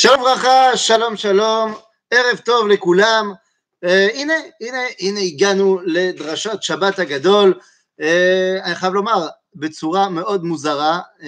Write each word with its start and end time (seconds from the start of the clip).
שלום 0.00 0.20
וברכה, 0.20 0.76
שלום 0.76 1.16
שלום, 1.16 1.74
ערב 2.10 2.38
טוב 2.44 2.68
לכולם. 2.68 3.32
Uh, 3.84 3.88
הנה, 4.14 4.34
הנה, 4.60 4.78
הנה 5.00 5.20
הגענו 5.20 5.80
לדרשת 5.84 6.62
שבת 6.62 6.98
הגדול. 6.98 7.54
Uh, 8.00 8.04
אני 8.64 8.74
חייב 8.74 8.94
לומר, 8.94 9.26
בצורה 9.54 10.08
מאוד 10.08 10.44
מוזרה, 10.44 11.00
uh, 11.20 11.24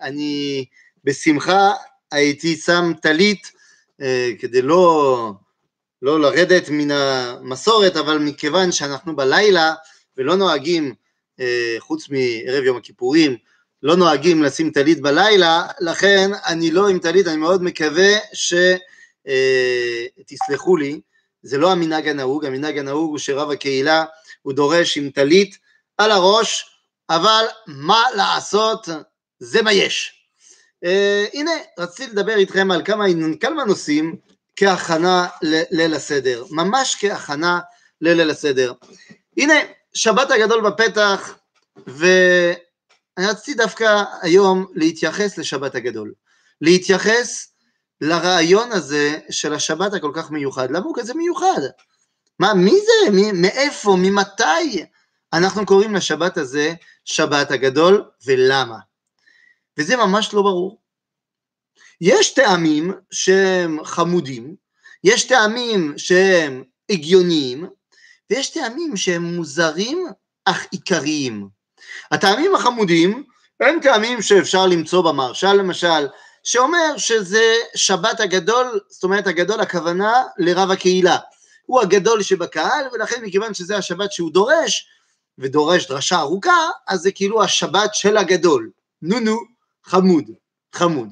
אני 0.00 0.64
בשמחה 1.04 1.72
הייתי 2.12 2.56
שם 2.56 2.92
טלית 3.02 3.52
uh, 4.00 4.04
כדי 4.40 4.62
לא, 4.62 5.32
לא 6.02 6.20
לרדת 6.20 6.68
מן 6.70 6.90
המסורת, 6.90 7.96
אבל 7.96 8.18
מכיוון 8.18 8.72
שאנחנו 8.72 9.16
בלילה 9.16 9.74
ולא 10.16 10.36
נוהגים, 10.36 10.94
uh, 11.40 11.44
חוץ 11.78 12.08
מערב 12.10 12.64
יום 12.64 12.76
הכיפורים, 12.76 13.36
לא 13.84 13.96
נוהגים 13.96 14.42
לשים 14.42 14.70
טלית 14.70 15.00
בלילה, 15.00 15.66
לכן 15.80 16.30
אני 16.46 16.70
לא 16.70 16.88
עם 16.88 16.98
טלית, 16.98 17.26
אני 17.26 17.36
מאוד 17.36 17.62
מקווה 17.62 18.12
שתסלחו 20.20 20.76
לי, 20.76 21.00
זה 21.42 21.58
לא 21.58 21.72
המנהג 21.72 22.08
הנהוג, 22.08 22.44
המנהג 22.44 22.78
הנהוג 22.78 23.10
הוא 23.10 23.18
שרב 23.18 23.50
הקהילה 23.50 24.04
הוא 24.42 24.52
דורש 24.52 24.98
עם 24.98 25.10
טלית 25.10 25.58
על 25.98 26.10
הראש, 26.10 26.70
אבל 27.10 27.44
מה 27.66 28.02
לעשות, 28.16 28.88
זה 29.38 29.62
מה 29.62 29.72
יש. 29.72 30.20
Uh, 30.84 30.88
הנה, 31.32 31.50
רציתי 31.78 32.12
לדבר 32.12 32.36
איתכם 32.36 32.70
על 32.70 32.82
כמה, 32.84 33.04
כמה 33.40 33.64
נושאים 33.64 34.16
כהכנה 34.56 35.26
לליל 35.42 35.94
הסדר, 35.94 36.44
ממש 36.50 36.96
כהכנה 37.00 37.60
לליל 38.00 38.30
הסדר. 38.30 38.72
הנה, 39.36 39.54
שבת 39.94 40.30
הגדול 40.30 40.70
בפתח, 40.70 41.34
ו... 41.88 42.06
אני 43.18 43.26
רציתי 43.26 43.54
דווקא 43.54 44.04
היום 44.22 44.66
להתייחס 44.74 45.38
לשבת 45.38 45.74
הגדול, 45.74 46.12
להתייחס 46.60 47.48
לרעיון 48.00 48.72
הזה 48.72 49.18
של 49.30 49.54
השבת 49.54 49.94
הכל 49.94 50.12
כך 50.14 50.30
מיוחד. 50.30 50.70
למה 50.70 50.84
הוא 50.84 50.96
כזה 50.98 51.14
מיוחד? 51.14 51.60
מה, 52.38 52.54
מי 52.54 52.70
זה? 52.70 53.10
מי, 53.10 53.32
מאיפה? 53.32 53.96
ממתי 53.98 54.84
אנחנו 55.32 55.66
קוראים 55.66 55.94
לשבת 55.94 56.36
הזה 56.36 56.74
שבת 57.04 57.50
הגדול, 57.50 58.10
ולמה? 58.26 58.78
וזה 59.78 59.96
ממש 59.96 60.34
לא 60.34 60.42
ברור. 60.42 60.80
יש 62.00 62.34
טעמים 62.34 62.92
שהם 63.10 63.84
חמודים, 63.84 64.56
יש 65.04 65.24
טעמים 65.24 65.94
שהם 65.96 66.64
הגיוניים, 66.90 67.66
ויש 68.30 68.50
טעמים 68.50 68.96
שהם 68.96 69.22
מוזרים 69.22 70.06
אך 70.44 70.66
עיקריים. 70.70 71.48
הטעמים 72.10 72.54
החמודים 72.54 73.24
הם 73.60 73.78
טעמים 73.82 74.22
שאפשר 74.22 74.66
למצוא 74.66 75.02
במרשל 75.02 75.52
למשל, 75.52 76.06
שאומר 76.42 76.96
שזה 76.96 77.54
שבת 77.74 78.20
הגדול, 78.20 78.80
זאת 78.88 79.04
אומרת 79.04 79.26
הגדול 79.26 79.60
הכוונה 79.60 80.22
לרב 80.38 80.70
הקהילה. 80.70 81.16
הוא 81.66 81.80
הגדול 81.80 82.22
שבקהל, 82.22 82.86
ולכן 82.92 83.24
מכיוון 83.24 83.54
שזה 83.54 83.76
השבת 83.76 84.12
שהוא 84.12 84.32
דורש, 84.32 84.88
ודורש 85.38 85.88
דרשה 85.88 86.18
ארוכה, 86.18 86.68
אז 86.88 87.00
זה 87.00 87.12
כאילו 87.12 87.42
השבת 87.42 87.94
של 87.94 88.16
הגדול. 88.16 88.70
נו 89.02 89.20
נו, 89.20 89.38
חמוד, 89.84 90.24
חמוד. 90.72 91.08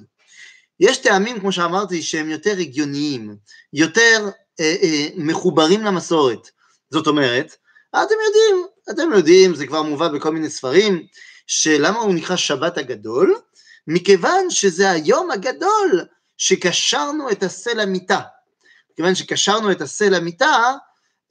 יש 0.80 0.98
טעמים, 0.98 1.40
כמו 1.40 1.52
שאמרתי, 1.52 2.02
שהם 2.02 2.30
יותר 2.30 2.54
הגיוניים, 2.58 3.36
יותר 3.72 4.28
אה, 4.60 4.74
אה, 4.82 5.08
מחוברים 5.16 5.82
למסורת. 5.82 6.50
זאת 6.90 7.06
אומרת, 7.06 7.56
אתם 7.90 8.14
יודעים, 8.26 8.66
אתם 8.92 9.12
יודעים, 9.12 9.54
זה 9.54 9.66
כבר 9.66 9.82
מובא 9.82 10.08
בכל 10.08 10.30
מיני 10.30 10.50
ספרים, 10.50 11.06
שלמה 11.46 11.98
הוא 11.98 12.14
נקרא 12.14 12.36
שבת 12.36 12.78
הגדול? 12.78 13.34
מכיוון 13.86 14.50
שזה 14.50 14.90
היום 14.90 15.30
הגדול 15.30 16.04
שקשרנו 16.38 17.30
את 17.30 17.42
השה 17.42 17.74
למיטה. 17.74 18.20
מכיוון 18.92 19.14
שקשרנו 19.14 19.70
את 19.70 19.80
השה 19.80 20.08
למיטה, 20.08 20.74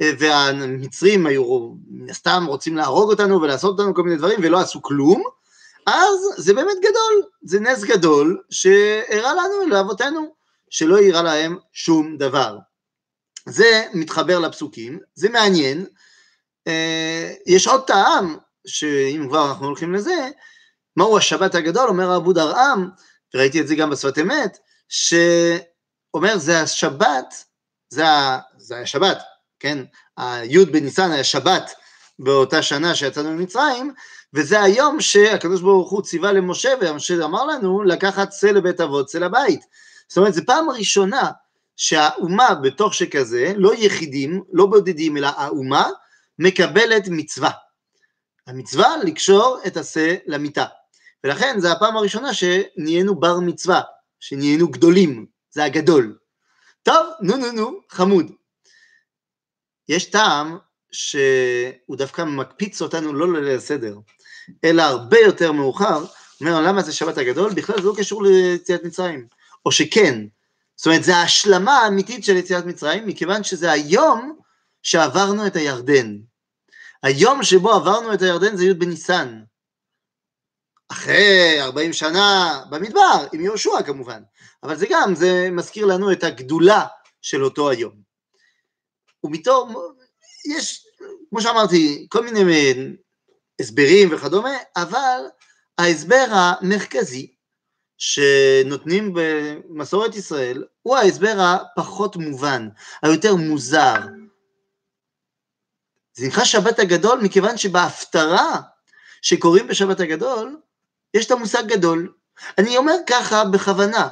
אה, 0.02 0.12
והמצרים 0.20 1.26
היו 1.26 1.74
מן 1.88 2.10
הסתם 2.10 2.46
רוצים 2.48 2.78
להרוג 2.78 3.10
אותנו 3.10 3.42
ולעשות 3.42 3.80
אותנו 3.80 3.96
כל 3.96 4.04
מיני 4.04 4.18
דברים 4.18 4.40
ולא 4.44 4.60
עשו 4.60 4.82
כלום, 4.82 5.24
אז 5.88 6.20
זה 6.38 6.54
באמת 6.54 6.78
גדול, 6.80 7.24
זה 7.44 7.60
נס 7.60 7.84
גדול 7.84 8.42
שהראה 8.50 9.34
לנו 9.34 9.68
לאבותינו 9.68 10.34
שלא 10.70 10.98
הראה 11.02 11.22
להם 11.22 11.58
שום 11.74 12.18
דבר. 12.18 12.58
זה 13.46 13.86
מתחבר 13.94 14.40
לפסוקים, 14.40 15.00
זה 15.16 15.30
מעניין, 15.30 15.86
יש 17.48 17.68
עוד 17.68 17.88
טעם, 17.88 18.38
שאם 18.68 19.26
כבר 19.30 19.50
אנחנו 19.50 19.66
הולכים 19.66 19.94
לזה, 19.94 20.30
מהו 20.98 21.18
השבת 21.18 21.56
הגדול, 21.56 21.90
אומר 21.90 22.16
אבו 22.18 22.34
דרעם, 22.34 22.90
וראיתי 23.36 23.62
את 23.62 23.68
זה 23.68 23.76
גם 23.76 23.90
בשפת 23.90 24.18
אמת, 24.18 24.58
שאומר 24.90 26.38
זה 26.38 26.62
השבת, 26.62 27.44
זה, 27.90 28.08
ה, 28.08 28.40
זה 28.58 28.78
השבת, 28.78 29.18
כן, 29.60 29.78
הי' 30.18 30.66
בניסן 30.66 31.12
היה 31.12 31.24
שבת 31.24 31.72
באותה 32.20 32.62
שנה 32.62 32.96
שיצאנו 32.96 33.32
ממצרים, 33.32 33.94
וזה 34.34 34.62
היום 34.62 35.02
שהקדוש 35.02 35.62
ברוך 35.62 35.92
הוא 35.92 36.02
ציווה 36.02 36.32
למשה, 36.32 36.70
ומשה 36.82 37.26
אמר 37.26 37.46
לנו 37.46 37.84
לקחת 37.84 38.30
צא 38.30 38.48
לבית 38.48 38.82
אבות, 38.82 39.06
צא 39.06 39.20
לבית. 39.20 39.62
זאת 40.08 40.18
אומרת, 40.18 40.34
זו 40.34 40.42
פעם 40.46 40.70
ראשונה 40.70 41.32
שהאומה 41.76 42.56
בתוך 42.56 42.94
שכזה, 42.94 43.54
לא 43.56 43.74
יחידים, 43.76 44.44
לא 44.54 44.66
בודדים, 44.66 45.18
אלא 45.18 45.30
האומה, 45.36 45.90
מקבלת 46.42 47.04
מצווה. 47.08 47.52
המצווה 48.48 48.98
לקשור 49.04 49.60
את 49.68 49.78
השה 49.78 50.16
למיטה. 50.26 50.66
ולכן 51.24 51.60
זו 51.60 51.68
הפעם 51.68 51.98
הראשונה 51.98 52.30
שנהיינו 52.34 53.20
בר 53.20 53.40
מצווה, 53.40 53.82
שנהיינו 54.20 54.68
גדולים, 54.68 55.26
זה 55.52 55.64
הגדול. 55.64 56.18
טוב, 56.84 57.08
נו 57.22 57.38
נו 57.38 57.52
נו, 57.52 57.80
חמוד. 57.90 58.32
יש 59.90 60.06
טעם 60.06 60.58
שהוא 60.92 61.98
דווקא 61.98 62.22
מקפיץ 62.22 62.82
אותנו 62.82 63.14
לא 63.14 63.34
לליל 63.34 63.58
הסדר, 63.58 63.98
אלא 64.64 64.82
הרבה 64.82 65.20
יותר 65.20 65.52
מאוחר, 65.52 66.06
אומר 66.42 66.62
למה 66.62 66.82
זה 66.82 66.94
שבת 66.94 67.18
הגדול? 67.18 67.54
בכלל 67.54 67.76
זה 67.82 67.88
לא 67.88 67.94
קשור 67.98 68.24
ליציאת 68.24 68.84
מצרים, 68.84 69.28
או 69.66 69.72
שכן, 69.72 70.26
זאת 70.76 70.86
אומרת 70.86 71.04
זה 71.04 71.16
ההשלמה 71.16 71.78
האמיתית 71.78 72.24
של 72.24 72.36
יציאת 72.36 72.66
מצרים, 72.66 73.08
מכיוון 73.08 73.44
שזה 73.44 73.72
היום 73.72 74.38
שעברנו 74.84 75.48
את 75.48 75.56
הירדן. 75.56 76.18
היום 77.04 77.44
שבו 77.44 77.72
עברנו 77.72 78.14
את 78.14 78.22
הירדן 78.22 78.56
זה 78.56 78.66
י' 78.66 78.74
בניסן. 78.74 79.44
אחרי 80.92 81.62
40 81.62 81.94
שנה 81.94 82.60
במדבר, 82.70 83.28
עם 83.34 83.42
יהושע 83.42 83.82
כמובן, 83.86 84.22
אבל 84.64 84.76
זה 84.76 84.86
גם, 84.90 85.16
זה 85.16 85.50
מזכיר 85.52 85.86
לנו 85.86 86.12
את 86.12 86.24
הגדולה 86.24 86.86
של 87.22 87.44
אותו 87.44 87.70
היום. 87.70 87.94
ומתור, 89.24 89.94
יש, 90.46 90.88
כמו 91.30 91.42
שאמרתי, 91.42 92.08
כל 92.10 92.24
מיני 92.24 92.64
הסברים 93.60 94.14
וכדומה, 94.14 94.58
אבל 94.76 95.22
ההסבר 95.78 96.26
המרכזי 96.30 97.34
שנותנים 97.98 99.14
במסורת 99.14 100.16
ישראל 100.16 100.64
הוא 100.82 100.98
ההסבר 100.98 101.38
הפחות 101.40 102.16
מובן, 102.16 102.70
היותר 103.04 103.36
מוזר, 103.36 103.98
זה 106.14 106.28
נקרא 106.28 106.44
שבת 106.44 106.80
הגדול 106.80 107.20
מכיוון 107.22 107.58
שבהפטרה 107.58 108.62
שקוראים 109.22 109.68
בשבת 109.68 110.00
הגדול, 110.00 110.58
יש 111.14 111.26
את 111.26 111.32
המושג 111.32 111.64
גדול. 111.68 112.14
אני 112.58 112.78
אומר 112.78 112.96
ככה 113.08 113.46
בכוונה, 113.46 114.08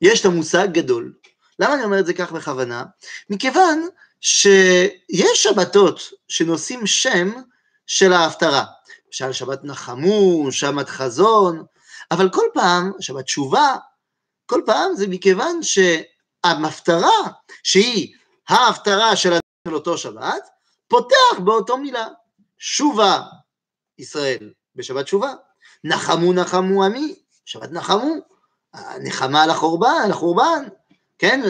יש 0.00 0.20
את 0.20 0.24
המושג 0.24 0.68
גדול. 0.72 1.12
למה 1.58 1.74
אני 1.74 1.84
אומר 1.84 1.98
את 1.98 2.06
זה 2.06 2.14
כך 2.14 2.32
בכוונה? 2.32 2.84
מכיוון 3.30 3.88
שיש 4.20 5.42
שבתות 5.42 6.00
שנושאים 6.28 6.86
שם 6.86 7.32
של 7.86 8.12
ההפטרה. 8.12 8.64
למשל 9.06 9.32
שבת 9.32 9.64
נחמו, 9.64 10.46
שבת 10.50 10.88
חזון, 10.88 11.64
אבל 12.10 12.30
כל 12.30 12.46
פעם, 12.54 12.92
שבת 13.00 13.24
תשובה, 13.24 13.76
כל 14.46 14.62
פעם 14.66 14.94
זה 14.94 15.06
מכיוון 15.06 15.60
שההפטרה, 15.62 17.18
שהיא 17.62 18.14
ההפטרה 18.48 19.16
של 19.16 19.34
אותו 19.68 19.98
שבת, 19.98 20.48
פותח 20.94 21.40
באותו 21.44 21.76
מילה, 21.76 22.06
שובה 22.58 23.20
ישראל 23.98 24.52
בשבת 24.76 25.08
שובה, 25.08 25.32
נחמו 25.84 26.32
נחמו 26.32 26.84
עמי, 26.84 27.14
שבת 27.44 27.72
נחמו, 27.72 28.14
נחמה 29.00 29.42
על 29.42 29.50
החורבן, 29.50 30.00
על 30.04 30.10
החורבן, 30.10 30.64
כן, 31.18 31.40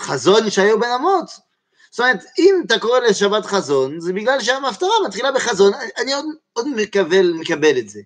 חזון 0.00 0.46
ישעיהו 0.46 0.80
בן 0.80 0.90
אמוץ. 0.98 1.40
זאת 1.90 2.00
אומרת, 2.00 2.24
אם 2.38 2.54
אתה 2.66 2.78
קורא 2.78 2.98
לשבת 2.98 3.46
חזון, 3.46 4.00
זה 4.00 4.12
בגלל 4.12 4.40
שהמפטרה 4.40 4.90
מתחילה 5.06 5.32
בחזון, 5.32 5.72
אני 5.98 6.14
עוד, 6.14 6.24
עוד 6.52 6.66
מקבל, 6.76 7.32
מקבל 7.32 7.78
את 7.78 7.88
זה. 7.88 8.00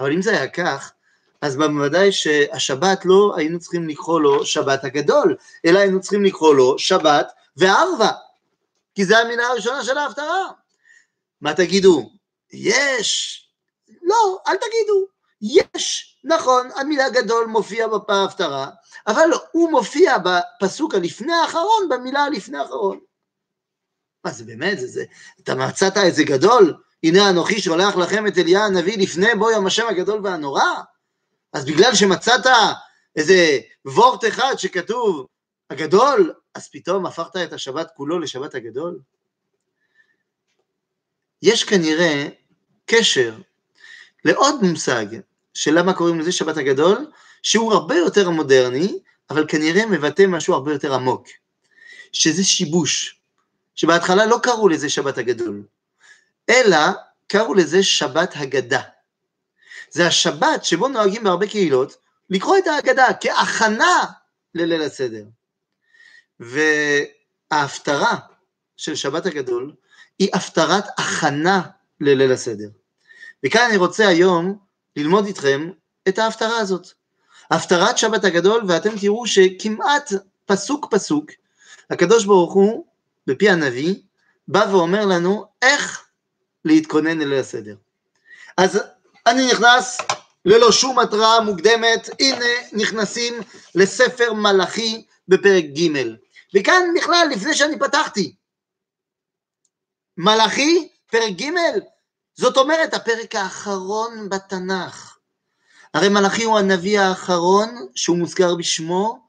אבל 0.00 0.12
אם 0.12 0.22
זה 0.22 0.30
היה 0.30 0.48
כך, 0.48 0.92
אז 1.42 1.56
בוודאי 1.56 2.12
שהשבת 2.12 3.04
לא 3.04 3.34
היינו 3.36 3.58
צריכים 3.58 3.88
לקרוא 3.88 4.20
לו 4.20 4.46
שבת 4.46 4.84
הגדול, 4.84 5.36
אלא 5.66 5.78
היינו 5.78 6.00
צריכים 6.00 6.24
לקרוא 6.24 6.54
לו 6.54 6.78
שבת 6.78 7.32
וערבה. 7.56 8.10
כי 8.98 9.04
זה 9.04 9.18
המילה 9.18 9.46
הראשונה 9.46 9.84
של 9.84 9.98
ההפטרה. 9.98 10.50
מה 11.40 11.54
תגידו? 11.54 12.10
יש. 12.52 13.40
לא, 14.02 14.38
אל 14.46 14.56
תגידו. 14.56 15.06
יש, 15.40 16.16
נכון, 16.24 16.68
המילה 16.74 17.10
גדול 17.10 17.46
מופיע 17.46 17.86
בהפטרה, 17.86 18.70
אבל 19.06 19.30
הוא 19.52 19.70
מופיע 19.70 20.16
בפסוק 20.18 20.94
הלפני 20.94 21.32
האחרון, 21.32 21.88
במילה 21.88 22.24
הלפני 22.24 22.58
האחרון. 22.58 23.00
מה 24.24 24.30
זה 24.30 24.44
באמת, 24.44 24.78
זה, 24.78 24.86
זה, 24.86 25.04
אתה 25.42 25.54
מצאת 25.54 25.96
איזה 25.96 26.24
גדול? 26.24 26.74
הנה 27.02 27.30
אנוכי 27.30 27.60
שולח 27.60 27.96
לכם 27.96 28.26
את 28.26 28.38
אליה 28.38 28.64
הנביא 28.64 28.98
לפני 28.98 29.34
בוא 29.38 29.50
יום 29.50 29.66
השם 29.66 29.86
הגדול 29.88 30.20
והנורא? 30.24 30.62
אז 31.52 31.64
בגלל 31.64 31.94
שמצאת 31.94 32.46
איזה 33.16 33.58
וורט 33.84 34.24
אחד 34.24 34.54
שכתוב 34.56 35.26
הגדול, 35.70 36.34
אז 36.54 36.68
פתאום 36.68 37.06
הפכת 37.06 37.36
את 37.36 37.52
השבת 37.52 37.90
כולו 37.96 38.18
לשבת 38.18 38.54
הגדול? 38.54 38.98
יש 41.42 41.64
כנראה 41.64 42.28
קשר 42.86 43.34
לעוד 44.24 44.54
מושג 44.62 45.06
של 45.54 45.78
למה 45.78 45.94
קוראים 45.94 46.20
לזה 46.20 46.32
שבת 46.32 46.56
הגדול, 46.56 47.10
שהוא 47.42 47.72
הרבה 47.72 47.94
יותר 47.94 48.30
מודרני, 48.30 48.98
אבל 49.30 49.46
כנראה 49.48 49.86
מבטא 49.86 50.22
משהו 50.28 50.54
הרבה 50.54 50.72
יותר 50.72 50.94
עמוק, 50.94 51.26
שזה 52.12 52.44
שיבוש, 52.44 53.20
שבהתחלה 53.74 54.26
לא 54.26 54.38
קראו 54.42 54.68
לזה 54.68 54.90
שבת 54.90 55.18
הגדול, 55.18 55.62
אלא 56.50 56.78
קראו 57.26 57.54
לזה 57.54 57.82
שבת 57.82 58.32
הגדה. 58.36 58.82
זה 59.90 60.06
השבת 60.06 60.64
שבו 60.64 60.88
נוהגים 60.88 61.24
בהרבה 61.24 61.46
קהילות 61.46 61.96
לקרוא 62.30 62.58
את 62.58 62.66
ההגדה 62.66 63.06
כהכנה 63.20 64.04
לליל 64.54 64.82
הסדר. 64.82 65.24
וההפטרה 66.40 68.16
של 68.76 68.94
שבת 68.94 69.26
הגדול 69.26 69.72
היא 70.18 70.28
הפטרת 70.32 70.84
הכנה 70.98 71.62
לליל 72.00 72.32
הסדר. 72.32 72.68
וכאן 73.46 73.66
אני 73.68 73.76
רוצה 73.76 74.08
היום 74.08 74.58
ללמוד 74.96 75.26
איתכם 75.26 75.70
את 76.08 76.18
ההפטרה 76.18 76.58
הזאת. 76.58 76.88
הפטרת 77.50 77.98
שבת 77.98 78.24
הגדול, 78.24 78.62
ואתם 78.68 78.98
תראו 78.98 79.26
שכמעט 79.26 80.12
פסוק 80.46 80.86
פסוק, 80.90 81.30
הקדוש 81.90 82.24
ברוך 82.24 82.52
הוא, 82.52 82.84
בפי 83.26 83.50
הנביא, 83.50 83.94
בא 84.48 84.66
ואומר 84.70 85.06
לנו 85.06 85.46
איך 85.62 86.06
להתכונן 86.64 87.18
לליל 87.18 87.38
הסדר. 87.38 87.76
אז 88.56 88.80
אני 89.26 89.46
נכנס 89.52 89.98
ללא 90.44 90.72
שום 90.72 90.98
התראה 90.98 91.40
מוקדמת, 91.40 92.10
הנה 92.20 92.44
נכנסים 92.72 93.34
לספר 93.74 94.32
מלאכי 94.32 95.04
בפרק 95.28 95.64
ג' 95.64 96.14
וכאן 96.56 96.82
בכלל, 96.96 97.28
לפני 97.32 97.54
שאני 97.54 97.78
פתחתי, 97.78 98.34
מלאכי, 100.16 100.88
פרק 101.10 101.32
ג', 101.40 101.44
זאת 102.34 102.56
אומרת, 102.56 102.94
הפרק 102.94 103.34
האחרון 103.34 104.28
בתנ"ך. 104.28 105.18
הרי 105.94 106.08
מלאכי 106.08 106.44
הוא 106.44 106.58
הנביא 106.58 107.00
האחרון 107.00 107.86
שהוא 107.94 108.16
מוזכר 108.16 108.54
בשמו, 108.54 109.28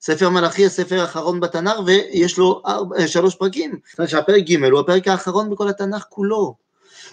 ספר 0.00 0.30
מלאכי 0.30 0.66
הספר 0.66 1.00
האחרון 1.00 1.40
בתנ"ך 1.40 1.78
ויש 1.86 2.38
לו 2.38 2.62
ארבע, 2.66 3.08
שלוש 3.08 3.34
פרקים, 3.34 3.80
זאת 3.90 3.98
אומרת 3.98 4.10
שהפרק 4.10 4.44
ג' 4.44 4.64
הוא 4.64 4.80
הפרק 4.80 5.08
האחרון 5.08 5.50
בכל 5.50 5.68
התנ"ך 5.68 6.04
כולו. 6.08 6.56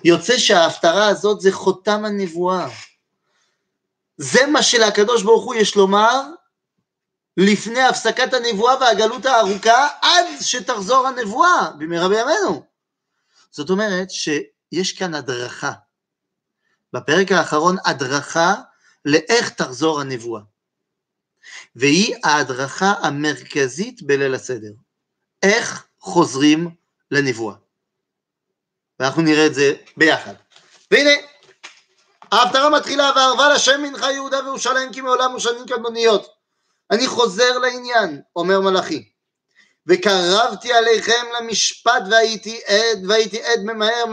יוצא 0.03 0.37
שההפטרה 0.37 1.07
הזאת 1.07 1.41
זה 1.41 1.51
חותם 1.51 2.05
הנבואה. 2.05 2.67
זה 4.17 4.45
מה 4.45 4.63
שלקדוש 4.63 5.23
ברוך 5.23 5.45
הוא 5.45 5.55
יש 5.55 5.75
לומר 5.75 6.21
לפני 7.37 7.81
הפסקת 7.81 8.33
הנבואה 8.33 8.75
והגלות 8.79 9.25
הארוכה 9.25 9.87
עד 10.01 10.25
שתחזור 10.41 11.07
הנבואה 11.07 11.71
במהרה 11.77 12.09
בימינו. 12.09 12.65
זאת 13.51 13.69
אומרת 13.69 14.11
שיש 14.11 14.91
כאן 14.91 15.13
הדרכה. 15.13 15.71
בפרק 16.93 17.31
האחרון 17.31 17.75
הדרכה 17.85 18.53
לאיך 19.05 19.49
תחזור 19.49 20.01
הנבואה. 20.01 20.41
והיא 21.75 22.15
ההדרכה 22.23 22.93
המרכזית 23.01 24.03
בליל 24.03 24.35
הסדר. 24.35 24.71
איך 25.43 25.85
חוזרים 25.99 26.75
לנבואה. 27.11 27.55
ואנחנו 28.99 29.21
נראה 29.21 29.45
את 29.45 29.53
זה 29.53 29.73
ביחד. 29.97 30.33
והנה, 30.91 31.09
ההפטרה 32.31 32.69
מתחילה, 32.69 33.11
וערבה 33.15 33.49
לשם 33.53 33.81
מנחה 33.81 34.11
יהודה 34.11 34.43
וירושלים 34.43 34.93
כי 34.93 35.01
מעולם 35.01 35.35
ושנים 35.35 35.65
קדמוניות. 35.67 36.34
אני 36.91 37.07
חוזר 37.07 37.57
לעניין, 37.57 38.21
אומר 38.35 38.61
מלאכי. 38.61 39.09
וקרבתי 39.87 40.73
עליכם 40.73 41.25
למשפט 41.39 42.03
והייתי 42.11 42.59
עד, 42.65 43.05
והייתי 43.07 43.43
עד 43.43 43.59
ממהר 43.63 44.03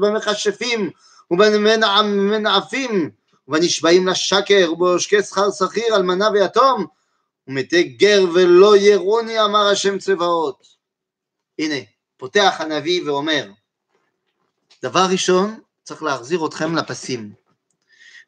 במכשפים 0.00 0.90
ובמנעפים 1.30 3.10
ובנשבעים 3.48 4.08
לשקר 4.08 4.72
ובעושקי 4.72 5.22
שכר 5.22 5.50
שכיר 5.50 5.96
אלמנה 5.96 6.30
ויתום 6.30 6.86
ומתי 7.48 7.82
גר 7.82 8.24
ולא 8.34 8.76
ירוני 8.76 9.40
אמר 9.40 9.66
השם 9.66 9.98
צבאות. 9.98 10.66
הנה, 11.58 11.76
פותח 12.16 12.56
הנביא 12.58 13.02
ואומר, 13.10 13.50
דבר 14.82 15.06
ראשון, 15.10 15.60
צריך 15.82 16.02
להחזיר 16.02 16.46
אתכם 16.46 16.76
לפסים. 16.76 17.32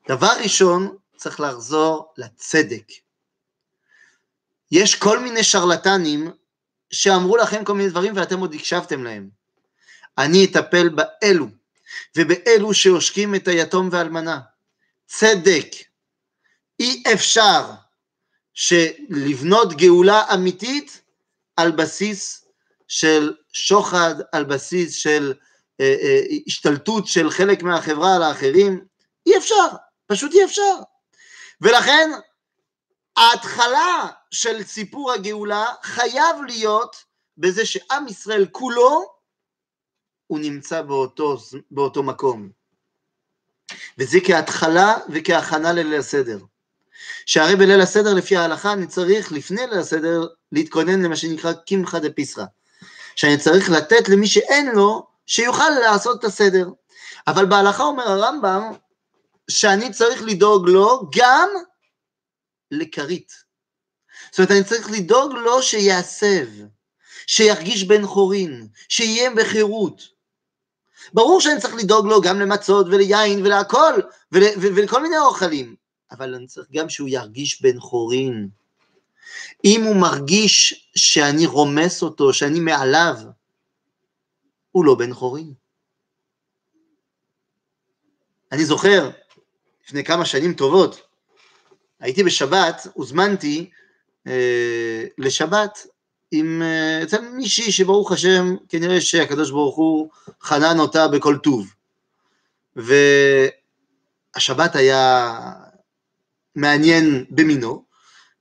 דבר 0.09 0.33
ראשון, 0.43 0.97
צריך 1.17 1.41
לחזור 1.41 2.13
לצדק. 2.17 3.08
יש 4.71 4.95
כל 4.95 5.19
מיני 5.19 5.45
שרלטנים 5.45 6.31
שאמרו 6.91 7.37
לכם 7.37 7.65
כל 7.65 7.75
מיני 7.75 7.91
דברים 7.91 8.17
ואתם 8.17 8.41
עוד 8.41 8.55
הקשבתם 8.55 9.05
להם. 9.05 9.29
אני 10.19 10.45
אטפל 10.45 10.89
באלו, 10.89 11.47
ובאלו 12.17 12.75
שעושקים 12.75 13.35
את 13.35 13.49
היתום 13.49 13.89
והאלמנה. 13.93 14.41
צדק. 15.07 15.67
אי 16.81 17.03
אפשר 17.15 17.65
שלבנות 18.55 19.73
גאולה 19.73 20.35
אמיתית 20.35 21.01
על 21.57 21.71
בסיס 21.71 22.45
של 22.89 23.35
שוחד, 23.53 24.15
על 24.33 24.45
בסיס 24.45 24.95
של 24.95 25.35
אה, 25.81 25.97
אה, 26.03 26.21
השתלטות 26.47 27.07
של 27.07 27.31
חלק 27.31 27.63
מהחברה 27.63 28.17
על 28.17 28.23
האחרים, 28.23 28.85
אי 29.27 29.39
אפשר, 29.39 29.67
פשוט 30.07 30.35
אי 30.35 30.45
אפשר. 30.45 30.75
ולכן 31.61 32.11
ההתחלה 33.17 34.09
של 34.31 34.63
סיפור 34.63 35.13
הגאולה 35.13 35.67
חייב 35.83 36.37
להיות 36.47 36.97
בזה 37.39 37.67
שעם 37.67 38.09
ישראל 38.09 38.47
כולו 38.53 39.05
הוא 40.27 40.39
נמצא 40.39 40.83
באותו, 40.83 41.39
באותו 41.71 42.03
מקום. 42.03 42.51
וזה 43.99 44.19
כהתחלה 44.25 44.97
וכהכנה 45.09 45.73
לליל 45.73 45.99
הסדר. 45.99 46.39
שהרי 47.27 47.57
בליל 47.57 47.81
הסדר 47.81 48.15
לפי 48.15 48.37
ההלכה 48.37 48.73
אני 48.73 48.87
צריך 48.87 49.33
לפני 49.33 49.67
ליל 49.67 49.79
הסדר 49.79 50.27
להתכונן 50.53 51.03
למה 51.03 51.17
שנקרא 51.17 51.53
קמחא 51.53 51.99
דפיסחא. 51.99 52.45
שאני 53.17 53.39
צריך 53.39 53.71
לתת 53.71 54.09
למי 54.09 54.27
שאין 54.27 54.71
לו 54.75 55.07
שיוכל 55.27 55.71
לעשות 55.71 56.19
את 56.19 56.25
הסדר. 56.25 56.69
אבל 57.27 57.47
בהלכה 57.47 57.83
אומר 57.83 58.09
הרמב"ם 58.09 58.73
שאני 59.51 59.93
צריך 59.93 60.23
לדאוג 60.23 60.69
לו 60.69 61.11
גם 61.17 61.49
לכרית. 62.71 63.48
זאת 64.31 64.39
אומרת, 64.39 64.51
אני 64.51 64.65
צריך 64.65 64.91
לדאוג 64.91 65.33
לו 65.33 65.63
שיעשב, 65.63 66.49
שירגיש 67.27 67.85
בן 67.85 68.07
חורין, 68.07 68.69
שיהיה 68.89 69.31
בחירות. 69.35 70.03
ברור 71.13 71.41
שאני 71.41 71.61
צריך 71.61 71.75
לדאוג 71.75 72.07
לו 72.07 72.21
גם 72.21 72.41
למצות 72.41 72.87
וליין 72.87 73.47
ולהכל, 73.47 73.95
ול, 74.33 74.43
ולכל 74.57 75.03
מיני 75.03 75.19
אוכלים, 75.19 75.75
אבל 76.11 76.35
אני 76.35 76.47
צריך 76.47 76.67
גם 76.73 76.89
שהוא 76.89 77.09
ירגיש 77.09 77.63
בן 77.63 77.81
חורין. 77.81 78.49
אם 79.65 79.83
הוא 79.85 79.97
מרגיש 79.97 80.89
שאני 80.97 81.47
רומס 81.47 82.03
אותו, 82.03 82.33
שאני 82.33 82.61
מעליו, 82.61 83.17
הוא 84.71 84.85
לא 84.85 84.95
בן 84.95 85.15
חורין. 85.15 85.53
אני 88.53 88.65
זוכר, 88.65 89.11
לפני 89.85 90.05
כמה 90.05 90.25
שנים 90.25 90.55
טובות, 90.55 91.01
הייתי 92.01 92.25
בשבת, 92.25 92.87
הוזמנתי 92.93 93.71
לשבת 95.19 95.87
עם, 96.31 96.63
אה, 96.63 97.03
אצל 97.03 97.21
מישהי 97.21 97.73
שברוך 97.73 98.13
השם, 98.13 98.57
כנראה 98.69 99.01
שהקדוש 99.01 99.51
ברוך 99.51 99.77
הוא 99.77 100.11
חנן 100.43 100.79
אותה 100.79 101.09
בכל 101.09 101.37
טוב. 101.43 101.75
והשבת 104.37 104.77
היה 104.77 105.35
מעניין 106.55 107.25
במינו, 107.31 107.85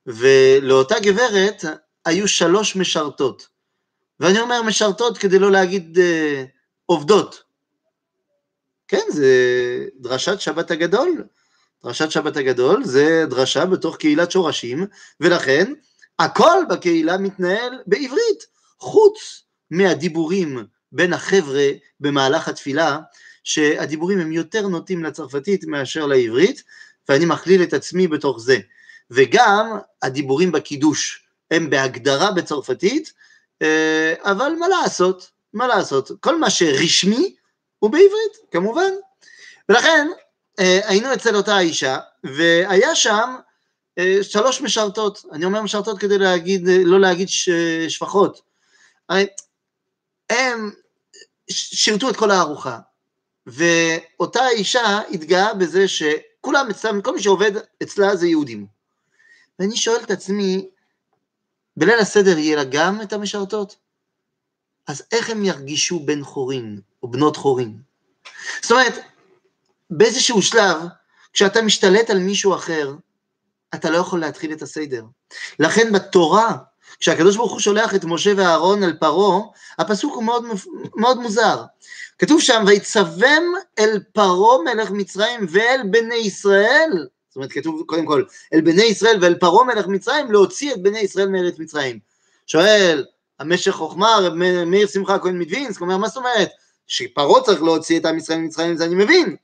ולאותה 0.05 0.95
גברת 0.99 1.63
היו 2.05 2.27
שלוש 2.27 2.75
משרתות. 2.75 3.47
ואני 4.19 4.39
אומר 4.39 4.61
משרתות 4.61 5.17
כדי 5.17 5.39
לא 5.39 5.51
להגיד 5.51 5.99
אה, 5.99 6.43
עובדות. 6.85 7.43
כן, 8.87 9.03
זה 9.09 9.27
דרשת 9.95 10.39
שבת 10.39 10.71
הגדול. 10.71 11.23
דרשת 11.87 12.11
שבת 12.11 12.37
הגדול 12.37 12.83
זה 12.83 13.25
דרשה 13.29 13.65
בתוך 13.65 13.97
קהילת 13.97 14.31
שורשים, 14.31 14.87
ולכן 15.19 15.73
הכל 16.19 16.63
בקהילה 16.69 17.17
מתנהל 17.17 17.79
בעברית, 17.85 18.45
חוץ 18.79 19.43
מהדיבורים 19.71 20.65
בין 20.91 21.13
החבר'ה 21.13 21.67
במהלך 21.99 22.47
התפילה, 22.47 22.99
שהדיבורים 23.43 24.19
הם 24.19 24.31
יותר 24.31 24.67
נוטים 24.67 25.03
לצרפתית 25.03 25.65
מאשר 25.65 26.05
לעברית, 26.05 26.63
ואני 27.09 27.25
מכליל 27.25 27.63
את 27.63 27.73
עצמי 27.73 28.07
בתוך 28.07 28.39
זה. 28.39 28.57
וגם 29.11 29.77
הדיבורים 30.01 30.51
בקידוש 30.51 31.27
הם 31.51 31.69
בהגדרה 31.69 32.31
בצרפתית, 32.31 33.13
אה, 33.61 34.13
אבל 34.23 34.51
מה 34.59 34.67
לעשות, 34.67 35.29
מה 35.53 35.67
לעשות, 35.67 36.11
כל 36.19 36.39
מה 36.39 36.49
שרשמי 36.49 37.35
הוא 37.79 37.91
בעברית, 37.91 38.37
כמובן. 38.51 38.91
ולכן 39.69 40.07
היינו 40.57 41.13
אצל 41.13 41.35
אותה 41.35 41.59
אישה, 41.59 41.99
והיה 42.23 42.95
שם 42.95 43.35
אה, 43.97 44.17
שלוש 44.21 44.61
משרתות, 44.61 45.25
אני 45.31 45.45
אומר 45.45 45.61
משרתות 45.61 45.99
כדי 45.99 46.17
להגיד, 46.17 46.61
לא 46.65 46.99
להגיד 46.99 47.27
שפחות. 47.87 48.41
הם 50.29 50.71
שירתו 51.49 52.09
את 52.09 52.15
כל 52.15 52.31
הארוחה, 52.31 52.79
ואותה 53.47 54.49
אישה 54.49 54.99
התגאה 55.11 55.53
בזה 55.53 55.87
שכולם 55.87 56.69
אצלם, 56.69 57.01
כל 57.01 57.13
מי 57.13 57.21
שעובד 57.21 57.51
אצלה 57.83 58.15
זה 58.15 58.27
יהודים. 58.27 58.65
ואני 59.59 59.77
שואל 59.77 60.03
את 60.03 60.11
עצמי, 60.11 60.69
בליל 61.77 61.99
הסדר 61.99 62.37
יהיה 62.37 62.55
לה 62.55 62.63
גם 62.63 63.01
את 63.01 63.13
המשרתות? 63.13 63.75
אז 64.87 65.03
איך 65.11 65.29
הם 65.29 65.45
ירגישו 65.45 65.99
בן 65.99 66.23
חורין, 66.23 66.79
או 67.03 67.07
בנות 67.07 67.37
חורין? 67.37 67.77
זאת 68.61 68.71
אומרת, 68.71 68.93
באיזשהו 69.89 70.41
שלב, 70.41 70.77
כשאתה 71.33 71.61
משתלט 71.61 72.09
על 72.09 72.19
מישהו 72.19 72.55
אחר, 72.55 72.93
אתה 73.75 73.89
לא 73.89 73.97
יכול 73.97 74.19
להתחיל 74.19 74.51
את 74.51 74.61
הסדר. 74.61 75.03
לכן 75.59 75.93
בתורה, 75.93 76.57
כשהקדוש 76.99 77.35
ברוך 77.35 77.51
הוא 77.51 77.59
שולח 77.59 77.95
את 77.95 78.05
משה 78.05 78.33
ואהרון 78.37 78.83
אל 78.83 78.93
פרעה, 78.93 79.39
הפסוק 79.79 80.15
הוא 80.15 80.23
מאוד, 80.23 80.45
מאוד 80.95 81.17
מוזר. 81.17 81.63
כתוב 82.19 82.41
שם, 82.41 82.63
ויצבם 82.67 83.43
אל 83.79 83.99
פרעה 84.13 84.57
מלך 84.63 84.91
מצרים 84.91 85.45
ואל 85.49 85.81
בני 85.91 86.15
ישראל, 86.15 87.07
זאת 87.29 87.35
אומרת, 87.35 87.51
כתוב 87.51 87.83
קודם 87.85 88.05
כל, 88.05 88.23
אל 88.53 88.61
בני 88.61 88.83
ישראל 88.83 89.17
ואל 89.21 89.35
פרעה 89.35 89.65
מלך 89.65 89.87
מצרים, 89.87 90.31
להוציא 90.31 90.73
את 90.73 90.81
בני 90.81 90.99
ישראל 90.99 91.27
מארץ 91.27 91.59
מצרים. 91.59 91.99
שואל, 92.47 93.05
המשך 93.39 93.71
חוכמה, 93.71 94.17
רב 94.21 94.33
מאיר 94.65 94.87
שמחה 94.87 95.19
כהן 95.19 95.39
מדווינסק, 95.39 95.81
אומר, 95.81 95.97
מה 95.97 96.07
זאת 96.07 96.17
אומרת? 96.17 96.49
שפרעה 96.87 97.41
צריך 97.41 97.61
להוציא 97.61 97.99
את 97.99 98.05
עם 98.05 98.17
ישראל 98.17 98.39
ממצרים, 98.39 98.77
זה 98.77 98.85
אני 98.85 98.95
מבין. 98.95 99.35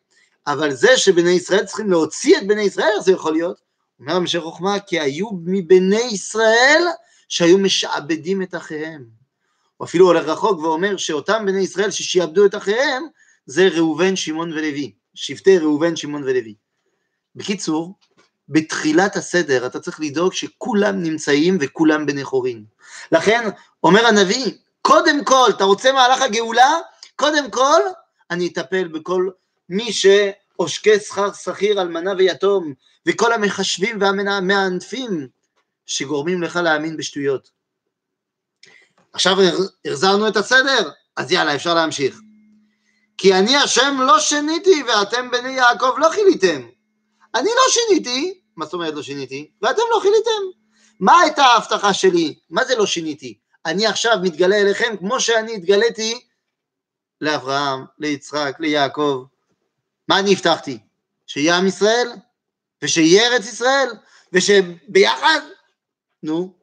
אבל 0.47 0.73
זה 0.73 0.97
שבני 0.97 1.31
ישראל 1.31 1.65
צריכים 1.65 1.91
להוציא 1.91 2.37
את 2.37 2.47
בני 2.47 2.61
ישראל, 2.61 2.89
איך 2.95 3.03
זה 3.03 3.11
יכול 3.11 3.33
להיות? 3.33 3.61
אומר 3.99 4.15
המשך 4.15 4.39
חוכמה, 4.39 4.79
כי 4.79 4.99
היו 4.99 5.27
מבני 5.45 6.01
ישראל 6.01 6.83
שהיו 7.29 7.57
משעבדים 7.57 8.41
את 8.41 8.55
אחיהם. 8.55 9.05
הוא 9.77 9.85
אפילו 9.85 10.07
הולך 10.07 10.25
רחוק 10.25 10.59
ואומר 10.59 10.97
שאותם 10.97 11.45
בני 11.45 11.61
ישראל 11.61 11.91
ששיעבדו 11.91 12.45
את 12.45 12.55
אחיהם, 12.55 13.03
זה 13.45 13.67
ראובן, 13.67 14.15
שמעון 14.15 14.53
ולוי, 14.53 14.93
שבטי 15.13 15.57
ראובן, 15.57 15.95
שמעון 15.95 16.23
ולוי. 16.23 16.55
בקיצור, 17.35 17.93
בתחילת 18.49 19.15
הסדר 19.15 19.65
אתה 19.65 19.79
צריך 19.79 19.99
לדאוג 19.99 20.33
שכולם 20.33 21.03
נמצאים 21.03 21.57
וכולם 21.61 22.05
בני 22.05 22.23
חורין. 22.23 22.63
לכן 23.11 23.49
אומר 23.83 24.05
הנביא, 24.05 24.51
קודם 24.81 25.23
כל, 25.23 25.49
אתה 25.49 25.63
רוצה 25.63 25.91
מהלך 25.91 26.21
הגאולה? 26.21 26.71
קודם 27.15 27.51
כל, 27.51 27.81
אני 28.31 28.47
אטפל 28.47 28.87
בכל 28.87 29.29
מי 29.69 29.93
שעושקי 29.93 30.99
שכר 30.99 31.33
שכיר, 31.33 31.81
אלמנה 31.81 32.11
ויתום, 32.17 32.73
וכל 33.07 33.33
המחשבים 33.33 34.01
והמענפים 34.01 35.27
שגורמים 35.85 36.43
לך 36.43 36.55
להאמין 36.55 36.97
בשטויות. 36.97 37.49
עכשיו 39.13 39.37
החזרנו 39.87 40.27
את 40.27 40.37
הסדר, 40.37 40.91
אז 41.17 41.31
יאללה, 41.31 41.55
אפשר 41.55 41.73
להמשיך. 41.73 42.19
כי 43.17 43.33
אני 43.33 43.55
השם 43.55 43.97
לא 43.99 44.19
שיניתי 44.19 44.83
ואתם 44.87 45.31
בני 45.31 45.51
יעקב 45.51 45.93
לא 45.97 46.09
חיליתם. 46.09 46.67
אני 47.35 47.49
לא 47.49 47.61
שיניתי, 47.69 48.41
מה 48.55 48.65
זאת 48.65 48.73
אומרת 48.73 48.93
לא 48.93 49.01
שיניתי? 49.01 49.51
ואתם 49.61 49.81
לא 49.91 49.99
חיליתם. 50.01 50.59
מה 50.99 51.19
הייתה 51.19 51.43
ההבטחה 51.43 51.93
שלי? 51.93 52.39
מה 52.49 52.65
זה 52.65 52.75
לא 52.75 52.85
שיניתי? 52.85 53.37
אני 53.65 53.87
עכשיו 53.87 54.17
מתגלה 54.21 54.55
אליכם 54.55 54.97
כמו 54.99 55.19
שאני 55.19 55.55
התגליתי 55.55 56.21
לאברהם, 57.21 57.85
ליצחק, 57.99 58.55
ליעקב. 58.59 59.25
מה 60.07 60.19
אני 60.19 60.33
הבטחתי? 60.33 60.79
שיהיה 61.27 61.57
עם 61.57 61.67
ישראל, 61.67 62.07
ושיהיה 62.81 63.27
ארץ 63.27 63.45
ישראל, 63.45 63.89
ושביחד, 64.33 65.39
נו, 66.23 66.53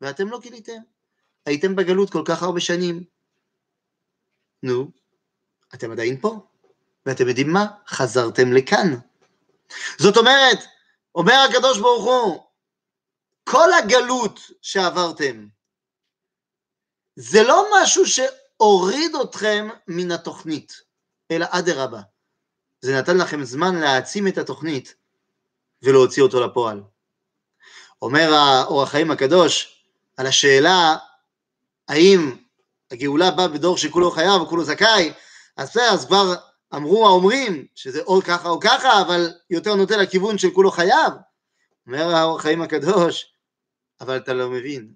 ואתם 0.00 0.28
לא 0.28 0.40
גיליתם. 0.40 0.78
הייתם 1.46 1.76
בגלות 1.76 2.10
כל 2.10 2.22
כך 2.26 2.42
הרבה 2.42 2.60
שנים. 2.60 3.04
נו, 4.62 4.90
אתם 5.74 5.92
עדיין 5.92 6.20
פה, 6.20 6.46
ואתם 7.06 7.28
יודעים 7.28 7.52
מה? 7.52 7.66
חזרתם 7.88 8.52
לכאן. 8.52 8.94
זאת 9.98 10.16
אומרת, 10.16 10.58
אומר 11.14 11.46
הקדוש 11.50 11.78
ברוך 11.78 12.04
הוא, 12.04 12.46
כל 13.44 13.72
הגלות 13.72 14.40
שעברתם, 14.62 15.46
זה 17.16 17.42
לא 17.42 17.66
משהו 17.74 18.02
שהוריד 18.06 19.14
אתכם 19.22 19.68
מן 19.88 20.10
התוכנית, 20.10 20.72
אלא 21.30 21.46
אדרבה. 21.50 22.00
זה 22.86 22.98
נתן 22.98 23.18
לכם 23.18 23.44
זמן 23.44 23.74
להעצים 23.74 24.28
את 24.28 24.38
התוכנית 24.38 24.94
ולהוציא 25.82 26.22
אותו 26.22 26.40
לפועל. 26.40 26.82
אומר 28.02 28.34
האור 28.34 28.82
החיים 28.82 29.10
הקדוש 29.10 29.82
על 30.16 30.26
השאלה 30.26 30.96
האם 31.88 32.36
הגאולה 32.90 33.30
באה 33.30 33.48
בדור 33.48 33.76
שכולו 33.76 34.10
חייב 34.10 34.42
וכולו 34.42 34.64
זכאי, 34.64 35.12
אז 35.56 35.70
בסדר, 35.70 35.90
אז 35.90 36.06
כבר 36.06 36.34
אמרו 36.74 37.06
האומרים 37.06 37.66
שזה 37.74 38.02
או 38.02 38.22
ככה 38.22 38.48
או 38.48 38.60
ככה, 38.60 39.00
אבל 39.00 39.32
יותר 39.50 39.74
נוטה 39.74 39.96
לכיוון 39.96 40.38
של 40.38 40.50
כולו 40.50 40.70
חייב. 40.70 41.12
אומר 41.86 42.14
האור 42.14 42.38
החיים 42.38 42.62
הקדוש, 42.62 43.32
אבל 44.00 44.16
אתה 44.16 44.32
לא 44.32 44.50
מבין. 44.50 44.92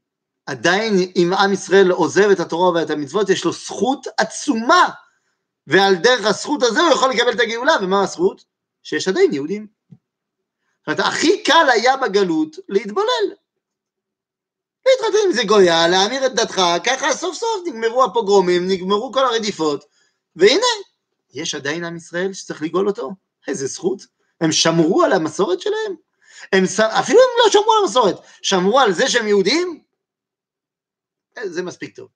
עדיין 0.46 0.94
אם 1.16 1.32
עם 1.38 1.52
ישראל 1.52 1.90
עוזב 1.90 2.30
את 2.30 2.40
התורה 2.40 2.70
ואת 2.70 2.90
המצוות, 2.90 3.28
יש 3.28 3.44
לו 3.44 3.52
זכות 3.52 4.06
עצומה, 4.18 4.88
ועל 5.70 5.94
דרך 5.94 6.26
הזכות 6.26 6.62
הזו 6.62 6.80
הוא 6.80 6.92
יכול 6.92 7.10
לקבל 7.10 7.32
את 7.32 7.40
הגאולה, 7.40 7.72
ומה 7.82 8.02
הזכות? 8.02 8.44
שיש 8.82 9.08
עדיין 9.08 9.32
יהודים. 9.32 9.66
זאת 9.90 10.86
אומרת, 10.86 11.00
הכי 11.00 11.42
קל 11.42 11.66
היה 11.72 11.96
בגלות 11.96 12.56
להתבולל. 12.68 13.34
להתחתן 14.86 15.18
עם 15.26 15.32
זה 15.32 15.44
גויה, 15.44 15.88
להמיר 15.88 16.26
את 16.26 16.34
דתך, 16.34 16.62
ככה 16.84 17.12
סוף 17.12 17.34
סוף 17.34 17.66
נגמרו 17.66 18.04
הפוגרומים, 18.04 18.68
נגמרו 18.68 19.12
כל 19.12 19.24
הרדיפות, 19.24 19.84
והנה, 20.36 20.66
יש 21.34 21.54
עדיין 21.54 21.84
עם 21.84 21.96
ישראל 21.96 22.32
שצריך 22.32 22.62
לגאול 22.62 22.88
אותו. 22.88 23.10
איזה 23.48 23.66
זכות. 23.66 24.06
הם 24.40 24.52
שמרו 24.52 25.02
על 25.02 25.12
המסורת 25.12 25.60
שלהם. 25.60 25.94
הם, 26.52 26.64
אפילו 27.00 27.20
הם 27.20 27.44
לא 27.44 27.50
שמרו 27.50 27.72
על 27.72 27.78
המסורת, 27.82 28.16
שמרו 28.42 28.80
על 28.80 28.92
זה 28.92 29.08
שהם 29.08 29.26
יהודים, 29.26 29.82
אה, 31.38 31.48
זה 31.48 31.62
מספיק 31.62 31.96
טוב. 31.96 32.08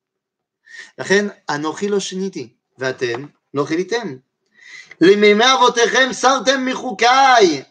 לכן, 0.99 1.26
אנוכי 1.50 1.88
לא 1.88 2.00
שיניתי, 2.00 2.52
ואתם 2.78 3.26
לא 3.54 3.64
חיליתם. 3.64 4.16
למימי 5.00 5.44
אבותיכם 5.54 6.12
סרתם 6.12 6.66
מחוקיי, 6.66 7.62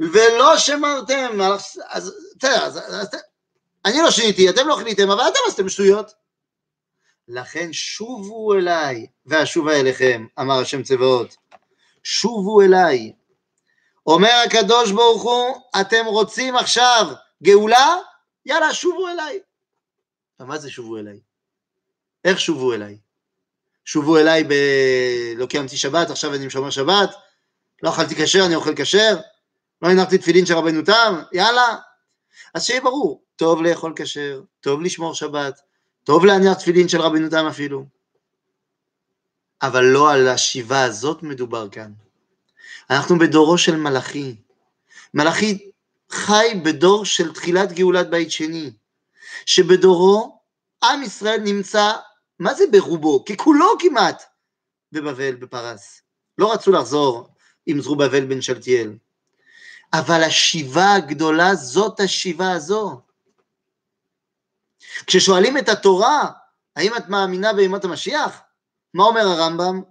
ולא 0.00 0.56
שמרתם, 0.56 1.38
אז 1.88 2.14
בסדר, 2.38 2.64
אז, 2.64 2.78
אז, 2.78 2.94
אז, 2.94 3.08
אני 3.84 4.02
לא 4.02 4.10
שיניתי, 4.10 4.50
אתם 4.50 4.68
לא 4.68 4.76
חיליתם, 4.76 5.10
אבל 5.10 5.28
אתם 5.28 5.38
עשיתם 5.46 5.68
שטויות. 5.68 6.12
לכן 7.28 7.72
שובו 7.72 8.54
אליי, 8.54 9.06
ואשובה 9.26 9.80
אליכם, 9.80 10.26
אמר 10.40 10.60
השם 10.60 10.82
צבאות. 10.82 11.36
שובו 12.02 12.62
אליי, 12.62 13.12
אומר 14.06 14.42
הקדוש 14.46 14.92
ברוך 14.92 15.22
הוא, 15.22 15.56
אתם 15.80 16.06
רוצים 16.06 16.56
עכשיו 16.56 17.06
גאולה? 17.42 17.96
יאללה, 18.46 18.74
שובו 18.74 19.08
אליי. 19.08 19.40
מה 20.40 20.58
זה 20.58 20.70
שובו 20.70 20.98
אליי? 20.98 21.20
איך 22.24 22.40
שובו 22.40 22.72
אליי? 22.72 22.98
שובו 23.88 24.18
אליי 24.18 24.44
ב... 24.44 24.52
לא 25.36 25.46
קיימתי 25.46 25.76
שבת, 25.76 26.10
עכשיו 26.10 26.34
אני 26.34 26.46
משומר 26.46 26.70
שבת, 26.70 27.14
לא 27.82 27.90
אכלתי 27.90 28.14
כשר, 28.16 28.46
אני 28.46 28.54
אוכל 28.54 28.74
כשר, 28.76 29.16
לא 29.82 29.88
הנחתי 29.88 30.18
תפילין 30.18 30.46
של 30.46 30.54
רבנו 30.54 30.82
תם, 30.82 31.22
יאללה. 31.32 31.76
אז 32.54 32.64
שיהיה 32.64 32.80
ברור, 32.80 33.22
טוב 33.36 33.62
לאכול 33.62 33.92
כשר, 33.96 34.40
טוב 34.60 34.80
לשמור 34.80 35.14
שבת, 35.14 35.60
טוב 36.04 36.24
להניח 36.24 36.54
תפילין 36.54 36.88
של 36.88 37.00
רבנו 37.00 37.30
תם 37.30 37.46
אפילו. 37.46 37.84
אבל 39.62 39.84
לא 39.84 40.12
על 40.12 40.28
השיבה 40.28 40.84
הזאת 40.84 41.22
מדובר 41.22 41.68
כאן. 41.68 41.92
אנחנו 42.90 43.18
בדורו 43.18 43.58
של 43.58 43.76
מלאכי. 43.76 44.36
מלאכי 45.14 45.70
חי 46.10 46.60
בדור 46.64 47.04
של 47.04 47.32
תחילת 47.32 47.72
גאולת 47.72 48.10
בית 48.10 48.30
שני, 48.30 48.70
שבדורו 49.46 50.40
עם 50.84 51.02
ישראל 51.02 51.40
נמצא, 51.40 51.92
מה 52.38 52.54
זה 52.54 52.64
ברובו? 52.72 53.24
ככולו 53.24 53.66
כמעט, 53.78 54.22
בבבל, 54.92 55.34
בפרס. 55.34 56.02
לא 56.38 56.52
רצו 56.52 56.72
לחזור 56.72 57.28
עם 57.66 57.80
זרובבל 57.80 58.24
בן 58.24 58.40
שלטיאל. 58.40 58.96
אבל 59.92 60.22
השיבה 60.22 60.94
הגדולה 60.94 61.54
זאת 61.54 62.00
השיבה 62.00 62.52
הזו. 62.52 63.00
כששואלים 65.06 65.58
את 65.58 65.68
התורה, 65.68 66.30
האם 66.76 66.96
את 66.96 67.08
מאמינה 67.08 67.52
בימות 67.52 67.84
המשיח? 67.84 68.40
מה 68.94 69.04
אומר 69.04 69.20
הרמב"ם? 69.20 69.82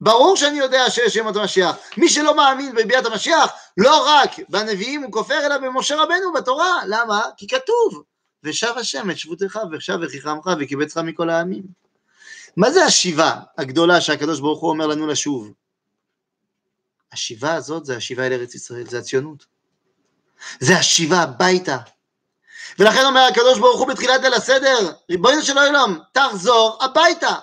ברור 0.00 0.36
שאני 0.36 0.58
יודע 0.58 0.90
שיש 0.90 1.16
ימות 1.16 1.36
המשיח. 1.36 1.76
מי 1.96 2.08
שלא 2.08 2.36
מאמין 2.36 2.74
בביאת 2.74 3.06
המשיח, 3.06 3.52
לא 3.76 4.06
רק 4.06 4.30
בנביאים 4.48 5.02
הוא 5.02 5.12
כופר, 5.12 5.46
אלא 5.46 5.58
במשה 5.58 6.02
רבנו 6.02 6.32
בתורה. 6.32 6.82
למה? 6.86 7.22
כי 7.36 7.46
כתוב, 7.48 8.02
ושב 8.42 8.72
השם 8.76 9.10
את 9.10 9.18
שבותך 9.18 9.60
ושב 9.72 9.98
וכי 10.02 10.18
עמך 10.28 10.50
וקיבצך 10.60 10.98
מכל 10.98 11.30
העמים. 11.30 11.85
מה 12.56 12.70
זה 12.70 12.84
השיבה 12.84 13.40
הגדולה 13.58 14.00
שהקדוש 14.00 14.40
ברוך 14.40 14.60
הוא 14.60 14.70
אומר 14.70 14.86
לנו 14.86 15.06
לשוב? 15.06 15.52
השיבה 17.12 17.54
הזאת 17.54 17.86
זה 17.86 17.96
השיבה 17.96 18.26
אל 18.26 18.32
ארץ 18.32 18.54
ישראל, 18.54 18.86
זה 18.86 18.98
הציונות. 18.98 19.46
זה 20.60 20.78
השיבה 20.78 21.16
הביתה. 21.22 21.76
ולכן 22.78 23.04
אומר 23.04 23.20
הקדוש 23.20 23.58
ברוך 23.58 23.80
הוא 23.80 23.88
בתחילת 23.88 24.20
ליל 24.22 24.34
הסדר, 24.34 24.92
ריבונו 25.10 25.42
של 25.42 25.58
עולם, 25.58 25.98
תחזור 26.12 26.78
הביתה. 26.84 27.34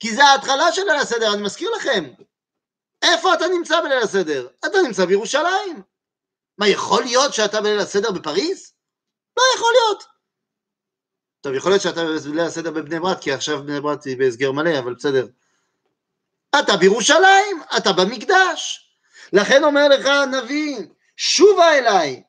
כי 0.00 0.14
זה 0.14 0.24
ההתחלה 0.24 0.72
של 0.72 0.82
ליל 0.82 1.00
הסדר, 1.00 1.34
אני 1.34 1.42
מזכיר 1.42 1.70
לכם. 1.70 2.12
איפה 3.02 3.34
אתה 3.34 3.48
נמצא 3.48 3.80
בליל 3.80 3.98
הסדר? 4.02 4.48
אתה 4.66 4.78
נמצא 4.86 5.04
בירושלים. 5.04 5.82
מה, 6.58 6.68
יכול 6.68 7.02
להיות 7.02 7.34
שאתה 7.34 7.60
בליל 7.60 7.80
הסדר 7.80 8.10
בפריז? 8.10 8.72
לא 9.36 9.42
יכול 9.56 9.72
להיות. 9.72 10.04
טוב, 11.40 11.54
יכול 11.54 11.72
להיות 11.72 11.82
שאתה 11.82 12.00
בליל 12.24 12.40
הסדר 12.40 12.70
בבני 12.70 13.00
ברק, 13.00 13.20
כי 13.20 13.32
עכשיו 13.32 13.62
בני 13.62 13.80
ברק 13.80 14.02
היא 14.04 14.18
בהסגר 14.18 14.52
מלא, 14.52 14.78
אבל 14.78 14.94
בסדר. 14.94 15.26
אתה 16.60 16.76
בירושלים, 16.76 17.62
אתה 17.76 17.92
במקדש. 17.92 18.90
לכן 19.32 19.64
אומר 19.64 19.88
לך 19.88 20.06
הנביא, 20.06 20.78
שובה 21.16 21.78
אליי, 21.78 22.22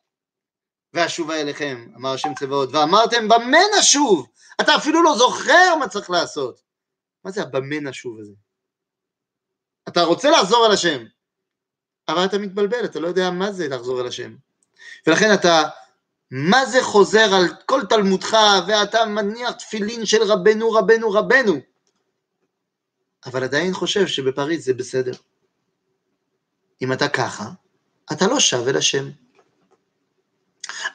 ואשובה 0.93 1.41
אליכם, 1.41 1.87
אמר 1.95 2.13
השם 2.13 2.33
צבאות, 2.39 2.69
ואמרתם 2.71 3.27
במה 3.27 3.57
נשוב? 3.79 4.27
אתה 4.61 4.75
אפילו 4.75 5.03
לא 5.03 5.17
זוכר 5.17 5.75
מה 5.79 5.87
צריך 5.87 6.09
לעשות. 6.09 6.61
מה 7.23 7.31
זה 7.31 7.41
הבמה 7.41 7.79
נשוב 7.79 8.19
הזה? 8.19 8.33
אתה 9.87 10.03
רוצה 10.03 10.29
לחזור 10.29 10.65
אל 10.65 10.71
השם, 10.71 11.03
אבל 12.07 12.25
אתה 12.25 12.37
מתבלבל, 12.37 12.85
אתה 12.85 12.99
לא 12.99 13.07
יודע 13.07 13.29
מה 13.31 13.51
זה 13.51 13.67
לחזור 13.67 14.01
אל 14.01 14.07
השם. 14.07 14.35
ולכן 15.07 15.33
אתה, 15.33 15.69
מה 16.31 16.65
זה 16.65 16.83
חוזר 16.83 17.33
על 17.33 17.47
כל 17.65 17.81
תלמודך, 17.89 18.37
ואתה 18.67 19.05
מניח 19.05 19.51
תפילין 19.51 20.05
של 20.05 20.23
רבנו, 20.23 20.71
רבנו, 20.71 21.11
רבנו, 21.11 21.53
אבל 23.25 23.43
עדיין 23.43 23.73
חושב 23.73 24.07
שבפריז 24.07 24.65
זה 24.65 24.73
בסדר. 24.73 25.11
אם 26.81 26.93
אתה 26.93 27.09
ככה, 27.09 27.49
אתה 28.11 28.27
לא 28.27 28.39
שב 28.39 28.67
אל 28.67 28.77
השם. 28.77 29.09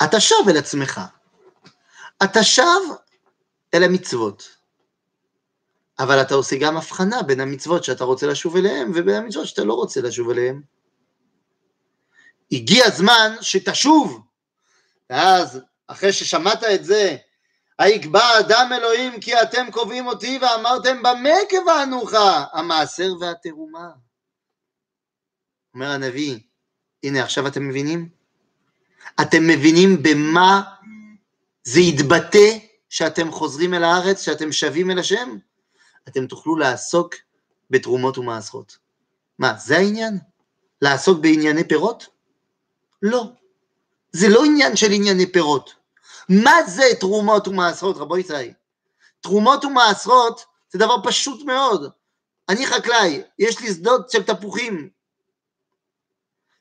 אתה 0.04 0.20
שב 0.20 0.48
אל 0.48 0.56
עצמך. 0.56 1.00
אתה 2.24 2.44
שב 2.44 2.62
אל 3.74 3.82
המצוות. 3.82 4.56
אבל 5.98 6.22
אתה 6.22 6.34
עושה 6.34 6.56
גם 6.60 6.76
הבחנה 6.76 7.22
בין 7.22 7.40
המצוות 7.40 7.84
שאתה 7.84 8.04
רוצה 8.04 8.26
לשוב 8.26 8.56
אליהן 8.56 8.90
ובין 8.94 9.14
המצוות 9.14 9.46
שאתה 9.46 9.64
לא 9.64 9.74
רוצה 9.74 10.00
לשוב 10.00 10.30
אליהן. 10.30 10.62
הגיע 12.52 12.84
הזמן 12.86 13.36
שתשוב, 13.40 14.25
ואז 15.10 15.60
אחרי 15.86 16.12
ששמעת 16.12 16.64
את 16.64 16.84
זה, 16.84 17.16
היקבע 17.78 18.40
אדם 18.40 18.70
אלוהים 18.72 19.20
כי 19.20 19.42
אתם 19.42 19.70
קובעים 19.70 20.06
אותי 20.06 20.38
ואמרתם 20.42 21.02
במה 21.02 21.30
קבענוך 21.48 22.12
המעשר 22.52 23.12
והתרומה. 23.20 23.88
אומר 25.74 25.90
הנביא, 25.90 26.38
הנה 27.02 27.22
עכשיו 27.22 27.46
אתם 27.46 27.68
מבינים? 27.68 28.08
אתם 29.20 29.46
מבינים 29.46 30.02
במה 30.02 30.62
זה 31.64 31.80
יתבטא 31.80 32.58
שאתם 32.88 33.32
חוזרים 33.32 33.74
אל 33.74 33.84
הארץ, 33.84 34.22
שאתם 34.22 34.52
שבים 34.52 34.90
אל 34.90 34.98
השם? 34.98 35.36
אתם 36.08 36.26
תוכלו 36.26 36.56
לעסוק 36.56 37.14
בתרומות 37.70 38.18
ומעשרות. 38.18 38.78
מה, 39.38 39.54
זה 39.58 39.76
העניין? 39.76 40.18
לעסוק 40.82 41.18
בענייני 41.20 41.68
פירות? 41.68 42.06
לא. 43.02 43.24
זה 44.16 44.28
לא 44.28 44.44
עניין 44.44 44.76
של 44.76 44.92
ענייני 44.92 45.32
פירות. 45.32 45.74
מה 46.28 46.62
זה 46.66 46.84
תרומות 47.00 47.48
ומעשרות, 47.48 47.96
רבו 47.96 48.18
ישראל? 48.18 48.50
תרומות 49.20 49.64
ומעשרות 49.64 50.44
זה 50.72 50.78
דבר 50.78 50.96
פשוט 51.04 51.44
מאוד. 51.44 51.90
אני 52.48 52.66
חקלאי, 52.66 53.22
יש 53.38 53.60
לי 53.60 53.68
שדות 53.68 54.10
של 54.10 54.22
תפוחים, 54.22 54.88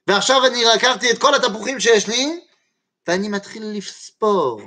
ועכשיו 0.08 0.46
אני 0.46 0.63
לקחתי 0.76 1.12
את 1.12 1.22
כל 1.22 1.36
התפוחים 1.36 1.80
שיש 1.80 2.08
לי, 2.08 2.39
ואני 3.08 3.30
מתחיל 3.30 3.63
לספור, 3.65 4.62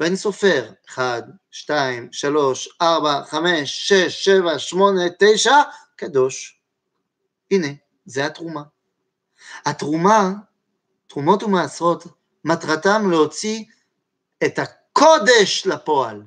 ואני 0.00 0.16
סופר, 0.16 0.70
1, 0.88 1.24
2, 1.50 2.08
3, 2.12 2.68
4, 2.82 3.24
5, 3.24 3.88
6, 3.88 4.24
7, 4.24 4.58
8, 4.58 5.02
9, 5.18 5.52
קדוש. 5.96 6.60
הנה, 7.50 7.68
זה 8.06 8.26
התרומה. 8.26 8.62
התרומה, 9.64 10.30
תרומות 11.14 11.42
ומעשרות, 11.42 12.04
מטרתם 12.44 13.10
להוציא 13.10 13.64
את 14.44 14.58
הקודש 14.58 15.66
לפועל. 15.66 16.22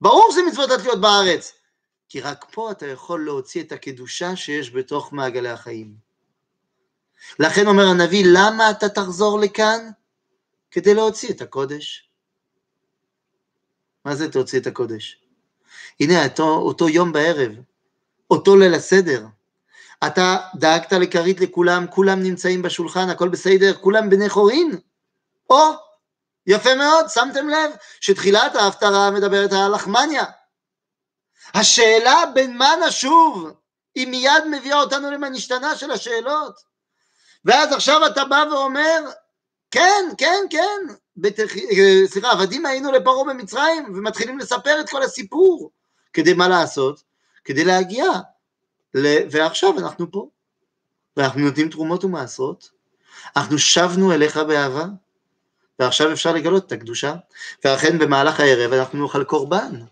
ברור 0.00 0.28
שזה 0.32 0.40
מצוות 0.48 0.70
התלויות 0.70 1.00
בארץ, 1.00 1.52
כי 2.08 2.20
רק 2.20 2.44
פה 2.52 2.70
אתה 2.70 2.86
יכול 2.86 3.24
להוציא 3.24 3.62
את 3.62 3.72
הקדושה 3.72 4.36
שיש 4.36 4.70
בתוך 4.70 5.12
מעגלי 5.12 5.48
החיים. 5.48 5.94
לכן 7.38 7.66
אומר 7.66 7.86
הנביא, 7.86 8.24
למה 8.34 8.70
אתה 8.70 8.88
תחזור 8.88 9.40
לכאן? 9.40 9.90
כדי 10.70 10.94
להוציא 10.94 11.30
את 11.30 11.40
הקודש. 11.40 12.10
מה 14.04 14.14
זה 14.14 14.32
תוציא 14.32 14.60
את 14.60 14.66
הקודש? 14.66 15.20
הנה, 16.00 16.24
אותו, 16.24 16.56
אותו 16.56 16.88
יום 16.88 17.12
בערב, 17.12 17.52
אותו 18.30 18.56
ליל 18.56 18.74
הסדר, 18.74 19.26
אתה 20.06 20.36
דאגת 20.54 20.92
לכרית 20.92 21.40
לכולם, 21.40 21.86
כולם 21.90 22.22
נמצאים 22.22 22.62
בשולחן, 22.62 23.08
הכל 23.08 23.28
בסדר, 23.28 23.74
כולם 23.74 24.10
בני 24.10 24.28
חורין? 24.28 24.78
או, 25.50 25.72
יפה 26.46 26.74
מאוד, 26.74 27.08
שמתם 27.08 27.48
לב 27.48 27.70
שתחילת 28.00 28.54
ההפטרה 28.54 29.10
מדברת 29.10 29.52
על 29.52 29.74
לחמניה. 29.74 30.24
השאלה 31.54 32.22
בין 32.34 32.56
מה 32.56 32.74
נשוב, 32.86 33.50
היא 33.94 34.06
מיד 34.06 34.44
מביאה 34.50 34.80
אותנו 34.80 35.10
למנשתנה 35.10 35.76
של 35.76 35.90
השאלות. 35.90 36.54
ואז 37.44 37.72
עכשיו 37.72 38.06
אתה 38.06 38.24
בא 38.24 38.44
ואומר, 38.50 39.00
כן, 39.70 40.04
כן, 40.18 40.44
כן, 40.50 40.94
בתח... 41.16 41.52
סליחה, 42.06 42.30
עבדים 42.30 42.66
היינו 42.66 42.92
לפרעה 42.92 43.24
במצרים, 43.24 43.84
ומתחילים 43.96 44.38
לספר 44.38 44.80
את 44.80 44.90
כל 44.90 45.02
הסיפור. 45.02 45.70
כדי 46.12 46.32
מה 46.32 46.48
לעשות? 46.48 47.02
כדי 47.44 47.64
להגיע. 47.64 48.04
ועכשיו 49.30 49.78
אנחנו 49.78 50.10
פה, 50.10 50.28
ואנחנו 51.16 51.40
נותנים 51.40 51.68
תרומות 51.68 52.04
ומעשרות, 52.04 52.70
אנחנו 53.36 53.58
שבנו 53.58 54.12
אליך 54.12 54.36
באהבה, 54.36 54.84
ועכשיו 55.78 56.12
אפשר 56.12 56.32
לגלות 56.32 56.66
את 56.66 56.72
הקדושה, 56.72 57.14
ואכן 57.64 57.98
במהלך 57.98 58.40
הערב 58.40 58.72
אנחנו 58.72 59.02
נאכל 59.02 59.24
קורבן. 59.24 59.82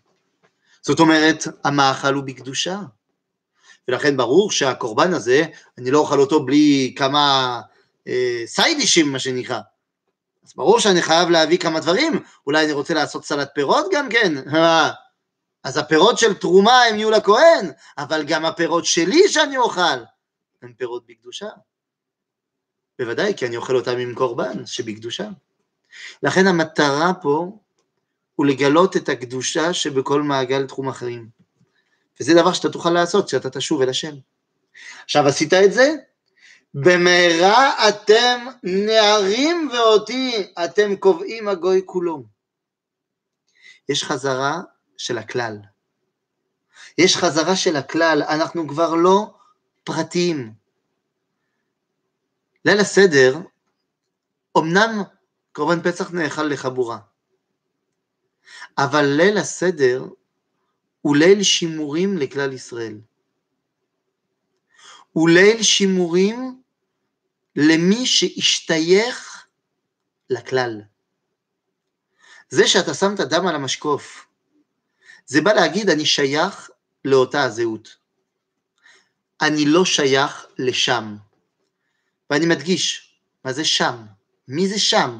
זאת 0.82 1.00
אומרת, 1.00 1.44
המאכל 1.64 2.14
הוא 2.14 2.24
בקדושה. 2.24 2.80
ולכן 3.88 4.16
ברור 4.16 4.50
שהקורבן 4.50 5.14
הזה, 5.14 5.44
אני 5.78 5.90
לא 5.90 5.98
אוכל 5.98 6.20
אותו 6.20 6.44
בלי 6.44 6.94
כמה 6.96 7.60
אה, 8.08 8.42
סיידישים, 8.46 9.12
מה 9.12 9.18
שנקרא. 9.18 9.60
אז 10.46 10.52
ברור 10.56 10.80
שאני 10.80 11.02
חייב 11.02 11.28
להביא 11.30 11.58
כמה 11.58 11.80
דברים, 11.80 12.22
אולי 12.46 12.64
אני 12.64 12.72
רוצה 12.72 12.94
לעשות 12.94 13.24
סלט 13.24 13.48
פירות 13.54 13.86
גם 13.92 14.08
כן, 14.08 14.32
אז 15.66 15.76
הפירות 15.76 16.18
של 16.18 16.34
תרומה 16.34 16.82
הם 16.82 16.96
יהיו 16.96 17.10
לכהן, 17.10 17.70
אבל 17.98 18.24
גם 18.24 18.44
הפירות 18.44 18.84
שלי 18.84 19.28
שאני 19.28 19.56
אוכל, 19.56 19.98
הם 20.62 20.72
פירות 20.72 21.06
בקדושה. 21.06 21.48
בוודאי, 22.98 23.36
כי 23.36 23.46
אני 23.46 23.56
אוכל 23.56 23.76
אותם 23.76 23.98
עם 23.98 24.14
קורבן 24.14 24.66
שבקדושה. 24.66 25.28
לכן 26.22 26.46
המטרה 26.46 27.12
פה 27.22 27.58
הוא 28.34 28.46
לגלות 28.46 28.96
את 28.96 29.08
הקדושה 29.08 29.72
שבכל 29.72 30.22
מעגל 30.22 30.66
תחום 30.66 30.88
החיים. 30.88 31.28
וזה 32.20 32.34
דבר 32.34 32.52
שאתה 32.52 32.68
תוכל 32.68 32.90
לעשות 32.90 33.26
כשאתה 33.26 33.50
תשוב 33.50 33.82
אל 33.82 33.88
השם. 33.88 34.14
עכשיו 35.04 35.26
עשית 35.28 35.52
את 35.52 35.72
זה? 35.72 35.94
במהרה 36.74 37.88
אתם 37.88 38.46
נערים 38.62 39.70
ואותי, 39.72 40.52
אתם 40.64 40.96
קובעים 40.96 41.48
הגוי 41.48 41.82
כולו. 41.84 42.24
יש 43.88 44.04
חזרה 44.04 44.60
של 44.98 45.18
הכלל. 45.18 45.58
יש 46.98 47.16
חזרה 47.16 47.56
של 47.56 47.76
הכלל, 47.76 48.22
אנחנו 48.28 48.68
כבר 48.68 48.94
לא 48.94 49.34
פרטיים. 49.84 50.54
ליל 52.64 52.80
הסדר, 52.80 53.38
אמנם 54.58 55.02
קורבן 55.52 55.82
פסח 55.82 56.10
נאכל 56.10 56.42
לחבורה, 56.42 56.98
אבל 58.78 59.04
ליל 59.04 59.38
הסדר 59.38 60.04
הוא 61.00 61.16
ליל 61.16 61.42
שימורים 61.42 62.18
לכלל 62.18 62.52
ישראל. 62.52 62.98
הוא 65.12 65.28
ליל 65.28 65.62
שימורים 65.62 66.62
למי 67.56 68.06
שהשתייך 68.06 69.46
לכלל. 70.30 70.82
זה 72.48 72.68
שאתה 72.68 72.94
שם 72.94 73.14
את 73.14 73.20
הדם 73.20 73.46
על 73.46 73.54
המשקוף, 73.54 74.25
זה 75.26 75.40
בא 75.40 75.52
להגיד, 75.52 75.90
אני 75.90 76.06
שייך 76.06 76.70
לאותה 77.04 77.42
הזהות. 77.42 77.96
אני 79.40 79.64
לא 79.64 79.84
שייך 79.84 80.46
לשם. 80.58 81.16
ואני 82.30 82.46
מדגיש, 82.46 83.14
מה 83.44 83.52
זה 83.52 83.64
שם? 83.64 83.96
מי 84.48 84.68
זה 84.68 84.78
שם? 84.78 85.18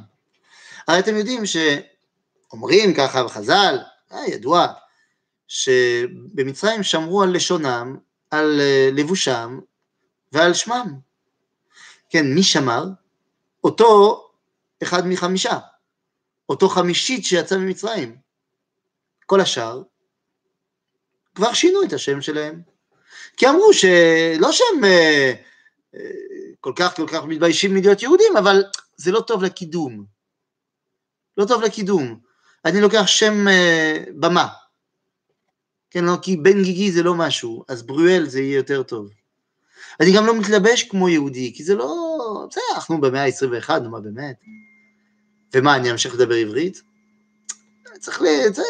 הרי 0.89 0.99
אתם 0.99 1.17
יודעים 1.17 1.43
שאומרים 1.47 2.95
ככה 2.95 3.25
בחז"ל, 3.25 3.79
אה, 4.13 4.27
ידוע, 4.27 4.67
שבמצרים 5.49 6.83
שמרו 6.83 7.23
על 7.23 7.37
לשונם, 7.37 7.97
על 8.31 8.61
אה, 8.61 8.89
לבושם 8.93 9.59
ועל 10.33 10.55
שמם. 10.55 10.99
כן, 12.11 12.35
מי 12.35 12.43
שמר? 12.43 12.85
אותו 13.65 14.23
אחד 14.83 15.07
מחמישה, 15.07 15.59
אותו 16.49 16.69
חמישית 16.69 17.25
שיצא 17.25 17.57
ממצרים. 17.57 18.17
כל 19.27 19.41
השאר 19.41 19.83
כבר 21.37 21.53
שינו 21.53 21.83
את 21.83 21.93
השם 21.93 22.21
שלהם. 22.21 22.61
כי 23.37 23.49
אמרו 23.49 23.73
שלא 23.73 24.53
שהם 24.53 24.85
אה, 24.85 25.33
אה, 25.95 26.01
כל 26.61 26.73
כך 26.77 26.97
כל 26.97 27.07
כך 27.09 27.25
מתביישים 27.25 27.75
מלהיות 27.75 28.03
יהודים, 28.03 28.37
אבל 28.37 28.65
זה 28.97 29.13
לא 29.13 29.21
טוב 29.21 29.45
לקידום. 29.45 30.05
לא 31.37 31.45
טוב 31.45 31.63
לקידום. 31.63 32.19
אני 32.65 32.81
לוקח 32.81 33.07
שם 33.07 33.49
אה, 33.49 34.05
במה. 34.21 34.49
כן, 35.91 36.05
לא, 36.05 36.13
כי 36.23 36.37
בן 36.37 36.63
גיגי 36.63 36.93
זה 36.93 37.03
לא 37.03 37.15
משהו, 37.15 37.65
אז 37.69 37.83
ברואל 37.83 38.25
זה 38.29 38.41
יהיה 38.41 38.57
יותר 38.57 38.83
טוב. 38.83 39.11
אני 40.01 40.17
גם 40.17 40.27
לא 40.27 40.39
מתלבש 40.39 40.83
כמו 40.83 41.09
יהודי, 41.09 41.53
כי 41.57 41.65
זה 41.65 41.75
לא... 41.75 42.47
בסדר, 42.51 42.63
אנחנו 42.75 43.01
במאה 43.01 43.25
ה-21, 43.25 43.79
נו 43.79 43.91
מה 43.91 44.01
באמת? 44.01 44.37
ומה, 45.55 45.77
אני 45.77 45.91
אמשיך 45.91 46.15
לדבר 46.15 46.35
עברית? 46.35 46.83
צריך, 47.99 48.23
ל... 48.23 48.27
צריך, 48.53 48.67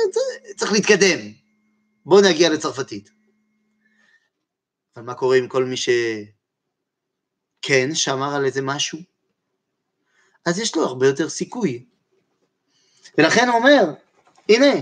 צריך 0.56 0.72
להתקדם. 0.72 1.45
בואו 2.06 2.20
נגיע 2.20 2.50
לצרפתית. 2.50 3.10
אבל 4.96 5.04
מה 5.04 5.14
קורה 5.14 5.36
עם 5.36 5.48
כל 5.48 5.64
מי 5.64 5.76
שכן 5.76 6.34
שמר 7.94 8.34
על 8.34 8.44
איזה 8.44 8.62
משהו? 8.62 8.98
אז 10.46 10.58
יש 10.58 10.76
לו 10.76 10.82
הרבה 10.82 11.06
יותר 11.06 11.28
סיכוי. 11.28 11.86
ולכן 13.18 13.48
הוא 13.48 13.56
אומר, 13.56 13.84
הנה, 14.48 14.74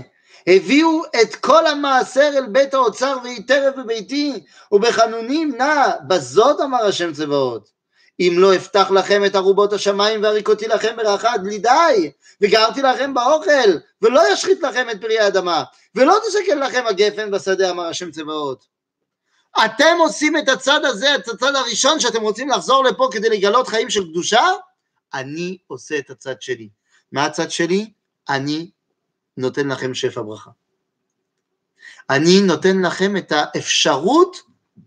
הביאו 0.47 1.01
את 1.21 1.35
כל 1.35 1.67
המעשר 1.67 2.29
אל 2.37 2.47
בית 2.51 2.73
האוצר 2.73 3.17
ויטרף 3.23 3.75
בביתי, 3.75 4.45
ובחנונים 4.71 5.55
נע, 5.57 5.85
בזאת 6.07 6.61
אמר 6.61 6.85
השם 6.85 7.13
צבאות. 7.13 7.74
אם 8.19 8.33
לא 8.37 8.55
אפתח 8.55 8.91
לכם 8.91 9.25
את 9.25 9.35
ארובות 9.35 9.73
השמיים 9.73 10.23
והריקותי 10.23 10.67
לכם 10.67 10.95
ברכה 10.95 11.37
דלידי, 11.37 12.11
וגרתי 12.41 12.81
לכם 12.81 13.13
באוכל, 13.13 13.69
ולא 14.01 14.33
ישחית 14.33 14.61
לכם 14.61 14.89
את 14.89 15.01
פרי 15.01 15.19
האדמה, 15.19 15.63
ולא 15.95 16.17
תשקל 16.27 16.55
לכם 16.55 16.83
הגפן 16.87 17.31
בשדה 17.31 17.69
אמר 17.69 17.85
השם 17.85 18.11
צבאות. 18.11 18.65
אתם 19.65 19.97
עושים 19.99 20.37
את 20.37 20.49
הצד 20.49 20.85
הזה, 20.85 21.15
את 21.15 21.27
הצד 21.27 21.55
הראשון 21.55 21.99
שאתם 21.99 22.21
רוצים 22.21 22.49
לחזור 22.49 22.83
לפה 22.83 23.09
כדי 23.11 23.29
לגלות 23.29 23.67
חיים 23.67 23.89
של 23.89 24.03
קדושה? 24.03 24.43
אני 25.13 25.57
עושה 25.67 25.97
את 25.97 26.09
הצד 26.09 26.41
שלי. 26.41 26.69
מה 27.11 27.25
הצד 27.25 27.51
שלי? 27.51 27.91
אני 28.29 28.69
נותן 29.37 29.67
לכם 29.67 29.93
שפע 29.93 30.21
ברכה. 30.21 30.51
אני 32.09 32.41
נותן 32.41 32.81
לכם 32.85 33.17
את 33.17 33.31
האפשרות 33.31 34.37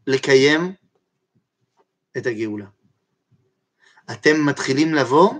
לקיים 0.07 0.73
את 2.17 2.27
הגאולה. 2.27 2.67
אתם 4.11 4.47
מתחילים 4.47 4.95
לבוא, 4.95 5.35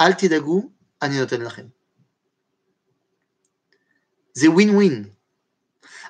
אל 0.00 0.12
תדאגו, 0.12 0.70
אני 1.02 1.20
נותן 1.20 1.40
לכם. 1.40 1.66
זה 4.32 4.50
ווין 4.50 4.74
ווין. 4.74 5.10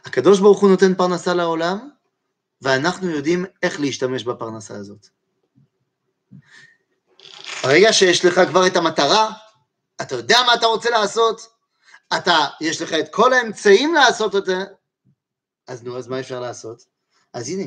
הקדוש 0.04 0.40
ברוך 0.40 0.60
הוא 0.60 0.70
נותן 0.70 0.94
פרנסה 0.94 1.34
לעולם, 1.34 1.90
ואנחנו 2.62 3.10
יודעים 3.10 3.44
איך 3.62 3.80
להשתמש 3.80 4.24
בפרנסה 4.24 4.76
הזאת. 4.76 5.08
ברגע 7.64 7.92
שיש 7.92 8.24
לך 8.24 8.40
כבר 8.48 8.66
את 8.66 8.76
המטרה, 8.76 9.32
אתה 10.00 10.14
יודע 10.14 10.38
מה 10.46 10.54
אתה 10.54 10.66
רוצה 10.66 10.90
לעשות, 10.90 11.40
אתה, 12.16 12.46
יש 12.60 12.82
לך 12.82 12.92
את 12.92 13.14
כל 13.14 13.32
האמצעים 13.32 13.94
לעשות 13.94 14.36
את 14.36 14.46
זה, 14.46 14.64
אז 15.66 15.82
נו, 15.82 15.98
אז 15.98 16.08
מה 16.08 16.20
אפשר 16.20 16.40
לעשות? 16.40 16.82
אז 17.32 17.48
הנה. 17.48 17.64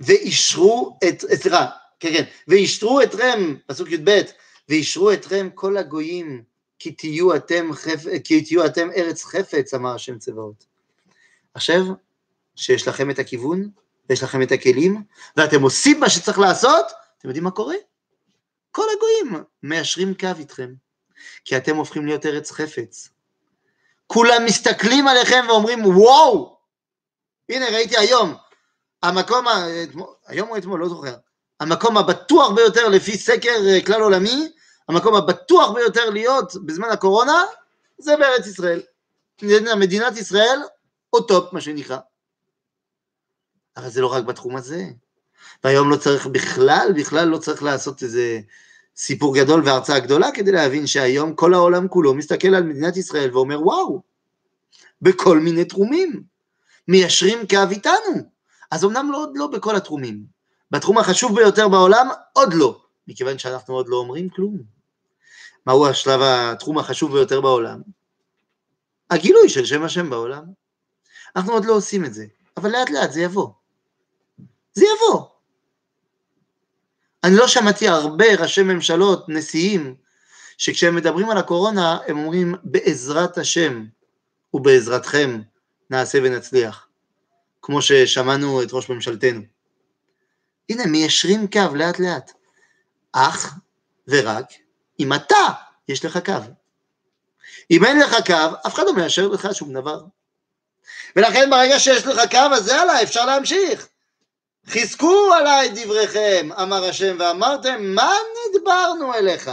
ואישרו 0.00 0.98
את, 1.08 1.24
סליחה, 1.34 1.66
כן, 2.00 2.12
כן, 2.12 2.24
ואישרו 2.48 3.02
אתכם, 3.02 3.54
פסוק 3.66 3.88
י"ב, 3.90 4.20
ואישרו 4.68 5.12
אתכם 5.12 5.48
כל 5.54 5.76
הגויים, 5.76 6.42
כי 6.78 6.92
תהיו 6.92 7.36
אתם, 7.36 7.72
חפ... 7.72 8.04
כי 8.24 8.44
תהיו 8.44 8.66
אתם 8.66 8.88
ארץ 8.96 9.24
חפץ, 9.24 9.74
אמר 9.74 9.94
השם 9.94 10.18
צבאות. 10.18 10.64
עכשיו, 11.54 11.82
שיש 12.56 12.88
לכם 12.88 13.10
את 13.10 13.18
הכיוון, 13.18 13.70
ויש 14.08 14.22
לכם 14.22 14.42
את 14.42 14.52
הכלים, 14.52 15.02
ואתם 15.36 15.62
עושים 15.62 16.00
מה 16.00 16.10
שצריך 16.10 16.38
לעשות, 16.38 16.86
אתם 17.18 17.28
יודעים 17.28 17.44
מה 17.44 17.50
קורה? 17.50 17.76
כל 18.70 18.86
הגויים 18.96 19.44
מיישרים 19.62 20.14
קו 20.14 20.28
איתכם, 20.38 20.72
כי 21.44 21.56
אתם 21.56 21.76
הופכים 21.76 22.06
להיות 22.06 22.26
ארץ 22.26 22.50
חפץ. 22.50 23.08
כולם 24.06 24.44
מסתכלים 24.44 25.08
עליכם 25.08 25.44
ואומרים, 25.48 25.86
וואו, 25.86 26.56
הנה 27.48 27.66
ראיתי 27.66 27.96
היום, 27.96 28.34
המקום, 29.02 29.44
היום 30.26 30.48
או 30.48 30.56
אתמול, 30.56 30.80
לא 30.80 30.88
זוכר, 30.88 31.14
המקום 31.60 31.96
הבטוח 31.96 32.50
ביותר 32.50 32.88
לפי 32.88 33.18
סקר 33.18 33.56
אה, 33.68 33.78
כלל 33.86 34.02
עולמי, 34.02 34.52
המקום 34.88 35.14
הבטוח 35.14 35.70
ביותר 35.70 36.10
להיות 36.10 36.52
בזמן 36.66 36.88
הקורונה, 36.88 37.44
זה 37.98 38.16
בארץ 38.16 38.46
ישראל. 38.46 38.82
מדינת 39.76 40.16
ישראל, 40.16 40.58
on 41.12 41.20
top, 41.20 41.52
מה 41.52 41.60
שנקרא. 41.60 41.98
אבל 43.76 43.88
זה 43.88 44.00
לא 44.00 44.12
רק 44.12 44.24
בתחום 44.24 44.56
הזה. 44.56 44.84
והיום 45.64 45.90
לא 45.90 45.96
צריך 45.96 46.26
בכלל, 46.26 46.92
בכלל 46.96 47.28
לא 47.28 47.38
צריך 47.38 47.62
לעשות 47.62 48.02
איזה 48.02 48.40
סיפור 48.96 49.34
גדול 49.34 49.62
והרצאה 49.64 49.98
גדולה 49.98 50.32
כדי 50.34 50.52
להבין 50.52 50.86
שהיום 50.86 51.34
כל 51.34 51.54
העולם 51.54 51.88
כולו 51.88 52.14
מסתכל 52.14 52.54
על 52.54 52.62
מדינת 52.62 52.96
ישראל 52.96 53.36
ואומר 53.36 53.66
וואו, 53.66 54.02
בכל 55.02 55.38
מיני 55.38 55.64
תחומים, 55.64 56.22
מיישרים 56.88 57.38
קו 57.48 57.70
איתנו. 57.70 58.29
אז 58.70 58.84
אמנם 58.84 59.12
לא, 59.12 59.18
עוד 59.18 59.30
לא 59.34 59.46
בכל 59.46 59.76
התחומים, 59.76 60.24
בתחום 60.70 60.98
החשוב 60.98 61.36
ביותר 61.36 61.68
בעולם 61.68 62.08
עוד 62.32 62.54
לא, 62.54 62.82
מכיוון 63.08 63.38
שאנחנו 63.38 63.74
עוד 63.74 63.88
לא 63.88 63.96
אומרים 63.96 64.28
כלום. 64.28 64.62
מהו 65.66 65.86
השלב, 65.86 66.20
התחום 66.22 66.78
החשוב 66.78 67.12
ביותר 67.12 67.40
בעולם? 67.40 67.80
הגילוי 69.10 69.48
של 69.48 69.64
שם 69.64 69.82
השם 69.82 70.10
בעולם. 70.10 70.44
אנחנו 71.36 71.52
עוד 71.52 71.64
לא 71.64 71.72
עושים 71.72 72.04
את 72.04 72.14
זה, 72.14 72.26
אבל 72.56 72.70
לאט 72.70 72.90
לאט 72.90 73.12
זה 73.12 73.20
יבוא. 73.20 73.48
זה 74.72 74.84
יבוא. 74.84 75.26
אני 77.24 77.36
לא 77.36 77.48
שמעתי 77.48 77.88
הרבה 77.88 78.24
ראשי 78.38 78.62
ממשלות, 78.62 79.28
נשיאים, 79.28 79.94
שכשהם 80.58 80.96
מדברים 80.96 81.30
על 81.30 81.38
הקורונה, 81.38 81.98
הם 82.06 82.18
אומרים, 82.18 82.54
בעזרת 82.62 83.38
השם 83.38 83.84
ובעזרתכם 84.54 85.40
נעשה 85.90 86.18
ונצליח, 86.22 86.88
כמו 87.62 87.82
ששמענו 87.82 88.62
את 88.62 88.68
ראש 88.72 88.88
ממשלתנו. 88.88 89.40
הנה, 90.68 90.86
מיישרים 90.86 91.46
קו 91.50 91.74
לאט 91.74 91.98
לאט. 91.98 92.32
אך 93.12 93.54
ורק 94.08 94.46
אם 95.00 95.12
אתה, 95.12 95.46
יש 95.88 96.04
לך 96.04 96.18
קו. 96.24 96.32
אם 97.70 97.84
אין 97.84 98.00
לך 98.00 98.14
קו, 98.26 98.56
אף 98.66 98.74
אחד 98.74 98.82
לא 98.86 98.92
מיישר 98.92 99.28
לך 99.28 99.48
שום 99.52 99.72
דבר. 99.74 100.04
ולכן 101.16 101.50
ברגע 101.50 101.78
שיש 101.78 102.06
לך 102.06 102.20
קו, 102.30 102.54
אז 102.54 102.68
יאללה, 102.68 103.02
אפשר 103.02 103.26
להמשיך. 103.26 103.88
חזקו 104.66 105.32
עליי 105.34 105.68
דבריכם, 105.74 106.48
אמר 106.62 106.84
השם, 106.84 107.16
ואמרתם, 107.20 107.82
מה 107.82 108.12
נדברנו 108.54 109.14
אליך? 109.14 109.50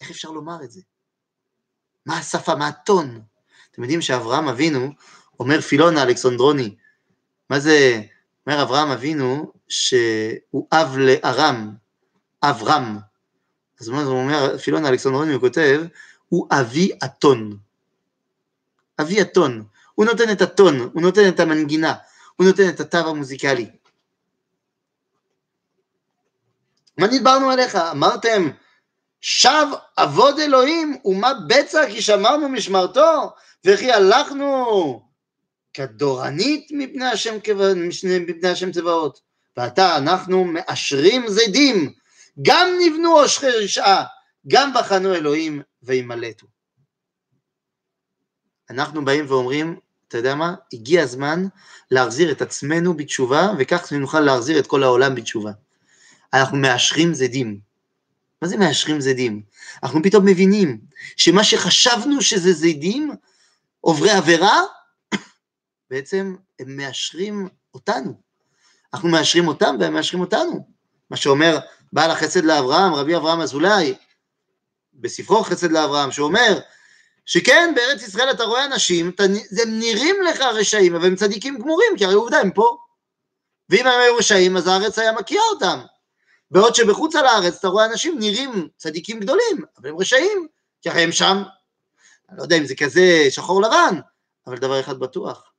איך 0.00 0.10
אפשר 0.10 0.30
לומר 0.30 0.64
את 0.64 0.70
זה? 0.70 0.80
מה 2.06 2.18
השפה, 2.18 2.54
מה 2.54 2.68
הטון? 2.68 3.22
אתם 3.70 3.82
יודעים 3.82 4.02
שאברהם 4.02 4.48
אבינו, 4.48 4.88
אומר 5.40 5.60
פילון 5.60 5.96
האלכסנדרוני, 5.96 6.76
מה 7.50 7.60
זה, 7.60 8.02
אומר 8.46 8.62
אברהם 8.62 8.90
אבינו, 8.90 9.52
שהוא 9.68 10.68
אב 10.72 10.96
לארם, 10.96 11.74
אברהם. 12.42 12.98
אז 13.80 13.88
הוא 13.88 13.98
אומר, 13.98 14.58
פילון 14.58 14.84
האלכסנדרוני, 14.84 15.32
הוא 15.32 15.40
כותב, 15.40 15.82
הוא 16.28 16.48
אבי 16.50 16.92
הטון. 17.02 17.58
אבי 19.00 19.20
הטון. 19.20 19.64
הוא 19.94 20.06
נותן 20.06 20.32
את 20.32 20.42
הטון, 20.42 20.80
הוא 20.80 21.02
נותן 21.02 21.28
את 21.28 21.40
המנגינה, 21.40 21.94
הוא 22.36 22.46
נותן 22.46 22.68
את 22.68 22.80
התו 22.80 22.98
המוזיקלי. 22.98 23.70
מה 26.98 27.06
נדברנו 27.06 27.50
עליך? 27.50 27.76
אמרתם, 27.76 28.50
שב 29.20 29.66
עבוד 29.96 30.38
אלוהים 30.38 30.96
ומה 31.04 31.32
בצע 31.46 31.86
כי 31.90 32.02
שמרנו 32.02 32.48
משמרתו 32.48 33.32
וכי 33.64 33.92
הלכנו 33.92 35.03
כדורנית 35.74 36.68
מפני 36.72 37.04
השם, 37.04 37.34
מפני 38.26 38.48
השם 38.48 38.72
צבאות 38.72 39.20
ועתה 39.56 39.96
אנחנו 39.96 40.44
מאשרים 40.44 41.28
זדים 41.28 41.92
גם 42.42 42.68
נבנו 42.80 43.18
עושכי 43.18 43.46
רשעה 43.46 44.04
גם 44.48 44.72
בחנו 44.74 45.14
אלוהים 45.14 45.62
וימלטו 45.82 46.46
אנחנו 48.70 49.04
באים 49.04 49.24
ואומרים, 49.28 49.78
אתה 50.08 50.18
יודע 50.18 50.34
מה? 50.34 50.54
הגיע 50.72 51.02
הזמן 51.02 51.46
להחזיר 51.90 52.32
את 52.32 52.42
עצמנו 52.42 52.94
בתשובה, 52.96 53.52
וכך 53.58 53.92
נוכל 53.92 54.20
להחזיר 54.20 54.58
את 54.58 54.66
כל 54.66 54.82
העולם 54.82 55.14
בתשובה. 55.14 55.52
אנחנו 56.34 56.56
מאשרים 56.56 57.14
זדים. 57.14 57.60
מה 58.42 58.48
זה 58.48 58.56
מאשרים 58.56 59.00
זדים? 59.00 59.42
אנחנו 59.82 60.02
פתאום 60.02 60.26
מבינים 60.26 60.80
שמה 61.16 61.44
שחשבנו 61.44 62.22
שזה 62.22 62.52
זדים, 62.52 63.10
עוברי 63.80 64.10
עבירה, 64.10 64.60
בעצם 65.90 66.36
הם 66.60 66.76
מאשרים 66.76 67.48
אותנו. 67.74 68.12
אנחנו 68.94 69.08
מאשרים 69.08 69.48
אותם 69.48 69.76
והם 69.80 69.94
מאשרים 69.94 70.20
אותנו. 70.20 70.66
מה 71.10 71.16
שאומר 71.16 71.58
בעל 71.92 72.10
החסד 72.10 72.44
לאברהם, 72.44 72.94
רבי 72.94 73.16
אברהם 73.16 73.40
אזולאי, 73.40 73.94
בספרו 74.94 75.42
חסד 75.44 75.72
לאברהם, 75.72 76.12
שאומר 76.12 76.58
שכן, 77.26 77.72
בארץ 77.76 78.02
ישראל 78.02 78.30
אתה 78.30 78.44
רואה 78.44 78.64
אנשים, 78.64 79.12
הם 79.62 79.78
נראים 79.78 80.16
לך 80.22 80.40
רשעים, 80.40 80.94
אבל 80.94 81.06
הם 81.06 81.16
צדיקים 81.16 81.58
גמורים, 81.58 81.92
כי 81.98 82.04
הרי 82.04 82.14
עובדה, 82.14 82.38
הם 82.38 82.50
פה. 82.50 82.76
ואם 83.68 83.86
הם 83.86 84.00
היו 84.00 84.16
רשעים, 84.16 84.56
אז 84.56 84.66
הארץ 84.66 84.98
היה 84.98 85.12
מקיאה 85.12 85.42
אותם. 85.54 85.78
בעוד 86.50 86.74
שבחוץ 86.74 87.16
על 87.16 87.26
הארץ 87.26 87.56
אתה 87.58 87.68
רואה 87.68 87.86
אנשים 87.86 88.18
נראים 88.18 88.68
צדיקים 88.76 89.20
גדולים, 89.20 89.64
אבל 89.78 89.88
הם 89.88 89.98
רשעים, 89.98 90.46
כי 90.82 90.90
הרי 90.90 91.02
הם 91.02 91.12
שם. 91.12 91.42
אני 92.28 92.38
לא 92.38 92.42
יודע 92.42 92.56
אם 92.56 92.66
זה 92.66 92.74
כזה 92.74 93.26
שחור 93.30 93.62
לבן, 93.62 94.00
אבל 94.46 94.56
דבר 94.56 94.80
אחד 94.80 94.98
בטוח, 94.98 95.52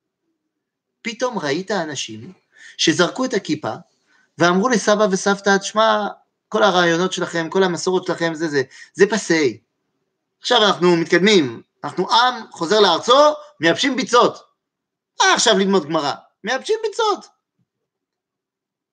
פתאום 1.05 1.39
ראית 1.39 1.71
אנשים 1.71 2.33
שזרקו 2.77 3.25
את 3.25 3.33
הכיפה 3.33 3.73
ואמרו 4.37 4.69
לסבא 4.69 5.07
וסבתא, 5.11 5.57
תשמע, 5.57 6.07
כל 6.49 6.63
הרעיונות 6.63 7.13
שלכם, 7.13 7.49
כל 7.49 7.63
המסורות 7.63 8.05
שלכם, 8.07 8.33
זה 8.33 8.47
זה, 8.47 8.61
זה 8.93 9.05
פסי. 9.07 9.61
עכשיו 10.39 10.57
אנחנו 10.63 10.97
מתקדמים, 10.97 11.61
אנחנו 11.83 12.11
עם 12.11 12.51
חוזר 12.51 12.79
לארצו, 12.79 13.33
מייבשים 13.59 13.95
ביצות. 13.95 14.37
מה 15.21 15.33
עכשיו 15.33 15.57
ללמוד 15.57 15.85
גמרא? 15.85 16.13
מייבשים 16.43 16.79
ביצות. 16.83 17.25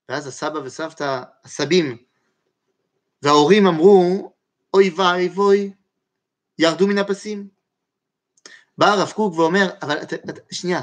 ואז 0.09 0.27
הסבא 0.27 0.59
וסבתא, 0.59 1.23
הסבים 1.45 1.97
וההורים 3.23 3.67
אמרו, 3.67 4.33
אוי 4.75 4.91
ואי 4.91 5.29
ואי, 5.29 5.73
ירדו 6.59 6.87
מן 6.87 6.99
הפסים. 6.99 7.49
בא 8.79 8.87
הרב 8.87 9.13
קוק 9.13 9.35
ואומר, 9.35 9.71
אבל 9.83 10.03
את, 10.03 10.13
את, 10.13 10.39
שנייה, 10.51 10.81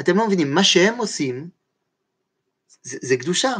אתם 0.00 0.16
לא 0.16 0.26
מבינים, 0.26 0.54
מה 0.54 0.64
שהם 0.64 0.98
עושים 0.98 1.48
זה, 2.82 2.98
זה 3.02 3.16
קדושה. 3.16 3.54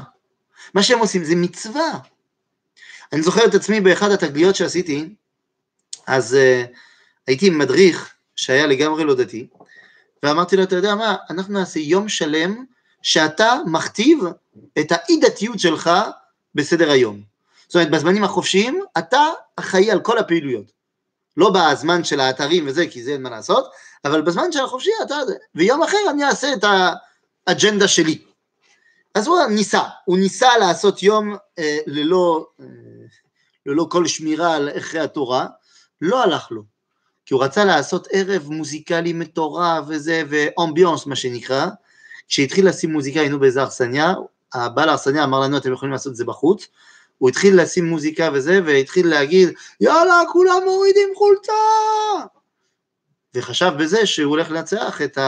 מה 0.75 0.83
שהם 0.83 0.99
עושים 0.99 1.25
זה 1.25 1.37
מצווה. 1.37 1.99
אני 3.13 3.23
זוכר 3.23 3.45
את 3.45 3.55
עצמי 3.55 3.81
באחד 3.81 4.11
התגליות 4.11 4.57
שעשיתי, 4.57 5.15
אז 6.07 6.37
uh, 6.37 6.69
הייתי 7.27 7.47
עם 7.47 7.59
מדריך 7.59 8.15
שהיה 8.37 8.67
לגמרי 8.67 9.05
לא 9.05 9.15
דתי, 9.15 9.49
ואמרתי 10.23 10.57
לו, 10.57 10.63
אתה 10.63 10.77
יודע 10.77 10.95
מה, 10.95 11.17
אנחנו 11.31 11.55
נעשה 11.55 11.81
יום 11.81 12.09
שלם 12.09 12.65
שאתה 13.03 13.55
מכתיב 13.67 14.19
את 14.79 14.93
האי 14.93 15.21
דתיות 15.21 15.61
שלך 15.61 15.91
בסדר 16.55 16.91
היום. 16.91 17.23
זאת 17.67 17.75
אומרת, 17.75 17.91
בזמנים 17.91 18.25
החופשיים 18.25 18.81
אתה 18.99 19.27
אחראי 19.57 19.91
על 19.91 20.01
כל 20.01 20.19
הפעילויות. 20.19 20.78
לא 21.39 21.51
בזמן 21.51 22.05
של 22.05 22.21
האתרים 22.21 22.65
וזה, 22.67 22.87
כי 22.87 23.03
זה 23.03 23.11
אין 23.11 23.23
מה 23.23 23.31
לעשות, 23.31 23.71
אבל 24.05 24.21
בזמן 24.21 24.53
של 24.53 24.65
החופשי 24.65 24.91
אתה... 25.03 25.17
ויום 25.55 25.83
אחר 25.83 25.99
אני 26.11 26.25
אעשה 26.25 26.53
את 26.53 26.65
האג'נדה 27.49 27.89
שלי. 27.89 28.19
אז 29.15 29.27
הוא 29.27 29.39
ניסה, 29.51 29.83
הוא 30.05 30.19
ניסה 30.19 30.59
לעשות 30.59 31.03
יום 31.03 31.37
אה, 31.59 31.79
ללא, 31.87 32.47
אה, 32.61 32.67
ללא 33.67 33.87
כל 33.91 34.07
שמירה 34.07 34.55
על 34.55 34.69
ערכי 34.69 34.99
התורה, 34.99 35.47
לא 36.01 36.23
הלך 36.23 36.51
לו, 36.51 36.63
כי 37.27 37.35
הוא 37.35 37.45
רצה 37.45 37.65
לעשות 37.65 38.09
ערב 38.11 38.49
מוזיקלי 38.49 39.13
מטורף 39.13 39.85
וזה, 39.89 40.23
ואמביונס 40.29 41.07
מה 41.07 41.17
שנקרא, 41.17 41.67
כשהתחיל 42.29 42.69
לשים 42.69 42.93
מוזיקה 42.93 43.21
היינו 43.21 43.41
באיזה 43.41 43.65
אכסניה, 43.65 44.15
הבעל 44.55 44.89
האכסניה 44.89 45.25
אמר 45.25 45.41
לנו 45.41 45.57
אתם 45.57 45.73
יכולים 45.73 45.93
לעשות 45.93 46.11
את 46.11 46.17
זה 46.17 46.25
בחוץ, 46.25 46.67
הוא 47.19 47.29
התחיל 47.29 47.63
לשים 47.63 47.85
מוזיקה 47.85 48.31
וזה, 48.35 48.61
והתחיל 48.67 49.09
להגיד 49.09 49.49
יאללה 49.81 50.23
כולם 50.33 50.61
מורידים 50.65 51.09
חולצה, 51.17 51.53
וחשב 53.35 53.73
בזה 53.79 54.07
שהוא 54.07 54.31
הולך 54.31 54.51
לנצח 54.51 55.03
את 55.03 55.19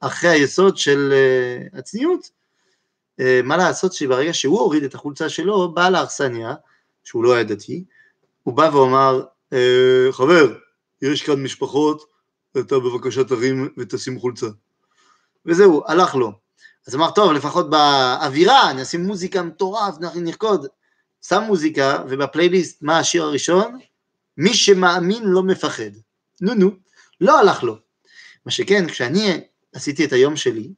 ערכי 0.00 0.28
היסוד 0.28 0.76
של 0.76 1.12
uh, 1.12 1.78
הצניעות. 1.78 2.30
Uh, 3.20 3.24
מה 3.44 3.56
לעשות 3.56 3.92
שברגע 3.92 4.32
שהוא 4.32 4.60
הוריד 4.60 4.82
את 4.82 4.94
החולצה 4.94 5.28
שלו, 5.28 5.74
בעל 5.74 5.94
האכסניה, 5.94 6.54
שהוא 7.04 7.24
לא 7.24 7.34
היה 7.34 7.44
דתי, 7.44 7.84
הוא 8.42 8.54
בא 8.54 8.70
ואמר, 8.72 9.24
uh, 9.54 10.12
חבר, 10.12 10.54
יש 11.02 11.22
כאן 11.22 11.42
משפחות, 11.42 12.06
אתה 12.58 12.78
בבקשה 12.78 13.24
תרים 13.24 13.68
ותשים 13.78 14.20
חולצה. 14.20 14.46
וזהו, 15.46 15.82
הלך 15.86 16.14
לו. 16.14 16.32
אז 16.86 16.94
אמר, 16.94 17.10
טוב, 17.10 17.32
לפחות 17.32 17.70
באווירה, 17.70 18.72
נשים 18.72 19.04
מוזיקה 19.04 19.42
מטורף, 19.42 19.94
נרקוד. 20.14 20.66
שם 21.28 21.42
מוזיקה, 21.46 21.98
ובפלייליסט, 22.08 22.82
מה 22.82 22.98
השיר 22.98 23.22
הראשון? 23.22 23.78
מי 24.36 24.54
שמאמין 24.54 25.22
לא 25.24 25.42
מפחד. 25.42 25.90
נו 26.40 26.54
נו, 26.54 26.70
לא 27.20 27.38
הלך 27.38 27.62
לו. 27.62 27.76
מה 28.46 28.52
שכן, 28.52 28.88
כשאני 28.88 29.40
עשיתי 29.74 30.04
את 30.04 30.12
היום 30.12 30.36
שלי, 30.36 30.68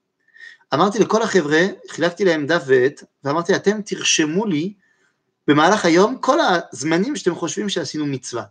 אמרתי 0.75 0.99
לכל 0.99 1.23
החבר'ה, 1.23 1.61
חילקתי 1.91 2.25
להם 2.25 2.47
דף 2.47 2.63
ועט, 2.67 3.05
ואמרתי, 3.25 3.57
אתם 3.57 3.83
תרשמו 3.83 4.47
לי 4.47 4.75
במהלך 5.47 5.85
היום 5.85 6.19
כל 6.21 6.39
הזמנים 6.41 7.17
שאתם 7.17 7.35
חושבים 7.35 7.69
שעשינו 7.69 8.07
מצווה. 8.07 8.43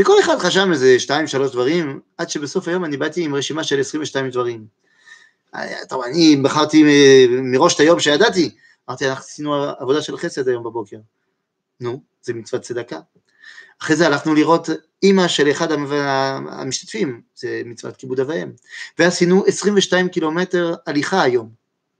וכל 0.00 0.20
אחד 0.20 0.38
חשב 0.38 0.66
איזה 0.70 0.98
שתיים, 1.00 1.26
שלוש 1.26 1.52
דברים, 1.52 2.00
עד 2.18 2.30
שבסוף 2.30 2.68
היום 2.68 2.84
אני 2.84 2.96
באתי 2.96 3.24
עם 3.24 3.34
רשימה 3.34 3.64
של 3.64 3.80
22 3.80 4.30
דברים. 4.30 4.66
טוב, 5.88 6.02
אני 6.02 6.36
בחרתי 6.36 6.84
מראש 7.28 7.74
את 7.74 7.80
היום 7.80 8.00
שידעתי, 8.00 8.50
אמרתי, 8.88 9.08
אנחנו 9.08 9.24
עשינו 9.24 9.54
עבודה 9.54 10.02
של 10.02 10.16
חסד 10.16 10.48
היום 10.48 10.64
בבוקר. 10.64 10.96
נו, 11.80 12.02
זה 12.22 12.34
מצוות 12.34 12.62
צדקה. 12.62 13.00
אחרי 13.82 13.96
זה 13.96 14.06
הלכנו 14.06 14.34
לראות 14.34 14.68
אימא 15.02 15.28
של 15.28 15.50
אחד 15.50 15.72
המשתתפים, 15.72 17.22
זה 17.34 17.62
מצוות 17.64 17.96
כיבוד 17.96 18.20
אב 18.20 18.28
ואם, 18.28 18.52
ועשינו 18.98 19.44
22 19.46 20.08
קילומטר 20.08 20.74
הליכה 20.86 21.22
היום. 21.22 21.50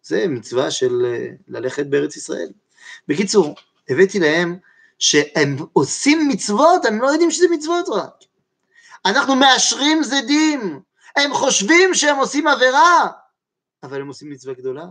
זה 0.02 0.28
מצווה 0.28 0.70
של 0.70 1.04
אה, 1.04 1.28
ללכת 1.48 1.86
בארץ 1.86 2.16
ישראל. 2.16 2.48
בקיצור, 3.08 3.54
הבאתי 3.88 4.18
להם 4.18 4.58
שהם 4.98 5.56
עושים 5.72 6.28
מצוות, 6.28 6.84
הם 6.84 7.02
לא 7.02 7.06
יודעים 7.06 7.30
שזה 7.30 7.46
מצוות 7.50 7.88
רק. 7.88 8.14
אנחנו 9.06 9.36
מאשרים 9.36 10.02
זדים, 10.02 10.80
הם 11.16 11.34
חושבים 11.34 11.94
שהם 11.94 12.16
עושים 12.16 12.46
עבירה, 12.46 13.06
אבל 13.82 14.00
הם 14.00 14.08
עושים 14.08 14.30
מצווה 14.30 14.54
גדולה. 14.54 14.86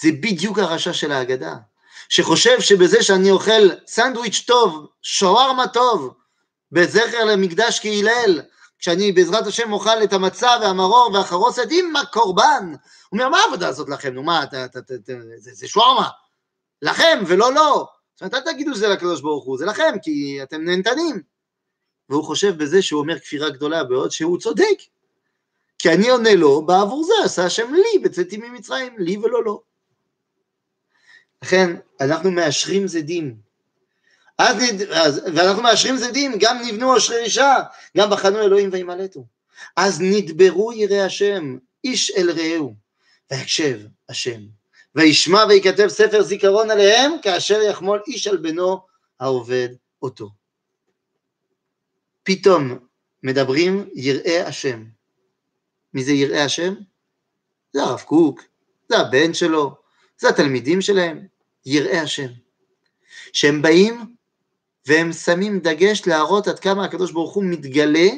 זה 0.00 0.08
בדיוק 0.20 0.58
הרשע 0.58 0.92
של 0.92 1.12
ההגדה, 1.12 1.54
שחושב 2.08 2.60
שבזה 2.60 3.02
שאני 3.02 3.30
אוכל 3.30 3.70
סנדוויץ' 3.86 4.44
טוב, 4.46 4.86
שווארמה 5.02 5.68
טוב, 5.68 6.14
בזכר 6.72 7.24
למקדש 7.24 7.80
כהלל, 7.80 8.40
כשאני 8.78 9.12
בעזרת 9.12 9.46
השם 9.46 9.72
אוכל 9.72 10.02
את 10.04 10.12
המצה 10.12 10.50
והמרור 10.60 11.10
והחרוסת 11.14 11.66
עם 11.70 11.96
הקורבן, 11.96 12.66
הוא 12.68 13.18
אומר, 13.18 13.28
מה 13.28 13.38
העבודה 13.38 13.68
הזאת 13.68 13.88
לכם? 13.88 14.14
נו 14.14 14.22
מה, 14.22 14.42
אתה, 14.42 14.64
אתה, 14.64 14.78
אתה, 14.78 14.94
זה, 15.36 15.50
זה 15.52 15.68
שווארמה, 15.68 16.08
לכם 16.82 17.22
ולא 17.26 17.54
לא. 17.54 17.86
זאת 18.14 18.20
אומרת, 18.22 18.34
אל 18.34 18.52
תגידו 18.52 18.74
שזה 18.74 18.88
לקדוש 18.88 19.20
ברוך 19.20 19.44
הוא, 19.44 19.58
זה 19.58 19.66
לכם, 19.66 19.94
כי 20.02 20.38
אתם 20.42 20.64
נהנתנים. 20.64 21.22
והוא 22.08 22.24
חושב 22.24 22.58
בזה 22.58 22.82
שהוא 22.82 23.00
אומר 23.00 23.18
כפירה 23.18 23.50
גדולה, 23.50 23.84
בעוד 23.84 24.10
שהוא 24.10 24.38
צודק. 24.38 24.76
כי 25.78 25.90
אני 25.90 26.10
עונה 26.10 26.34
לו, 26.34 26.66
בעבור 26.66 27.04
זה 27.04 27.12
עשה 27.24 27.44
השם 27.44 27.74
לי, 27.74 27.98
בצאתי 27.98 28.36
ממצרים, 28.36 28.94
לי 28.98 29.16
ולא 29.16 29.44
לו. 29.44 29.62
לכן, 31.42 31.76
אנחנו 32.00 32.30
מאשרים 32.30 32.86
זדים. 32.86 33.36
אז, 34.38 34.56
אז, 34.90 35.20
ואנחנו 35.34 35.62
מאשרים 35.62 35.96
זדים, 35.96 36.32
גם 36.40 36.58
נבנו 36.64 36.96
אשרי 36.96 37.24
אישה, 37.24 37.54
גם 37.96 38.10
בחנו 38.10 38.40
אלוהים 38.42 38.68
וימלטו. 38.72 39.24
אז 39.76 40.00
נדברו 40.00 40.72
יראי 40.72 41.00
השם, 41.00 41.56
איש 41.84 42.10
אל 42.10 42.30
רעהו, 42.30 42.74
ויקשב 43.30 43.80
השם. 44.08 44.40
וישמע 44.94 45.44
ויכתב 45.48 45.88
ספר 45.88 46.22
זיכרון 46.22 46.70
עליהם, 46.70 47.12
כאשר 47.22 47.62
יחמול 47.62 48.02
איש 48.06 48.26
על 48.26 48.36
בנו 48.36 48.80
העובד 49.20 49.68
אותו. 50.02 50.30
פתאום 52.22 52.78
מדברים 53.22 53.88
יראי 53.94 54.40
השם. 54.40 54.84
מי 55.94 56.04
זה 56.04 56.12
יראי 56.12 56.40
השם? 56.40 56.74
זה 57.72 57.82
הרב 57.82 58.00
קוק, 58.00 58.42
זה 58.88 58.98
הבן 58.98 59.34
שלו, 59.34 59.74
זה 60.18 60.28
התלמידים 60.28 60.80
שלהם, 60.80 61.26
יראי 61.66 61.98
השם. 61.98 62.28
שהם 63.32 63.62
באים 63.62 64.16
והם 64.86 65.12
שמים 65.12 65.60
דגש 65.60 66.02
להראות 66.06 66.48
עד 66.48 66.58
כמה 66.58 66.84
הקדוש 66.84 67.12
ברוך 67.12 67.34
הוא 67.34 67.44
מתגלה 67.44 68.08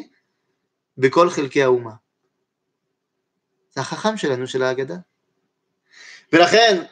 בכל 0.99 1.31
חלקי 1.31 1.63
האומה. 1.63 1.93
זה 3.75 3.81
החכם 3.81 4.17
שלנו 4.17 4.47
של 4.47 4.63
ההגדה. 4.63 4.97
ולכן, 6.33 6.85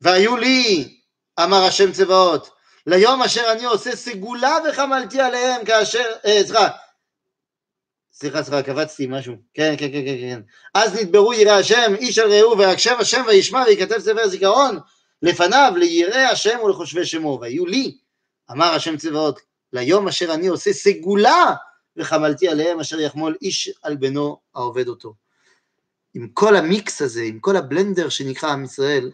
והיו 0.00 0.36
לי, 0.36 0.96
אמר 1.40 1.64
השם 1.64 1.92
צבאות, 1.92 2.50
ליום 2.86 3.22
אשר 3.22 3.52
אני 3.52 3.64
עושה 3.64 3.96
סגולה 3.96 4.56
וחמלתי 4.68 5.20
עליהם 5.20 5.64
כאשר, 5.64 6.04
אה, 6.24 6.42
סליחה, 8.18 8.42
סליחה, 8.42 8.62
קבצתי 8.62 9.06
משהו, 9.06 9.34
כן, 9.54 9.74
כן, 9.78 9.92
כן, 9.92 10.02
כן, 10.04 10.16
כן, 10.20 10.40
אז 10.74 10.94
נדברו 10.94 11.32
יראי 11.32 11.52
השם, 11.52 11.94
איש 11.98 12.18
על 12.18 12.32
רעהו 12.32 12.58
ויקשב 12.58 12.96
השם 13.00 13.22
וישמע 13.26 13.64
ויכתב 13.66 13.98
ספר 13.98 14.28
זיכרון 14.28 14.78
לפניו 15.22 15.72
ליראי 15.76 16.24
השם 16.24 16.58
ולחושבי 16.64 17.06
שמו, 17.06 17.38
והיו 17.40 17.66
לי, 17.66 17.96
אמר 18.50 18.66
השם 18.66 18.96
צבאות, 18.96 19.40
ליום 19.72 20.08
אשר 20.08 20.34
אני 20.34 20.46
עושה 20.46 20.72
סגולה 20.72 21.54
וחמלתי 21.96 22.48
עליהם 22.48 22.80
אשר 22.80 23.00
יחמול 23.00 23.36
איש 23.42 23.70
על 23.82 23.96
בנו 23.96 24.36
העובד 24.54 24.88
אותו. 24.88 25.14
עם 26.14 26.28
כל 26.34 26.56
המיקס 26.56 27.02
הזה, 27.02 27.22
עם 27.22 27.38
כל 27.38 27.56
הבלנדר 27.56 28.08
שנקרא 28.08 28.52
עם 28.52 28.64
ישראל, 28.64 29.10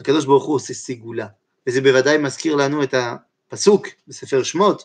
הקדוש 0.00 0.24
ברוך 0.24 0.44
הוא 0.44 0.56
עושה 0.56 0.74
סגולה. 0.74 1.26
וזה 1.66 1.80
בוודאי 1.80 2.18
מזכיר 2.18 2.54
לנו 2.54 2.82
את 2.82 2.94
הפסוק 2.94 3.86
בספר 4.08 4.42
שמות, 4.42 4.84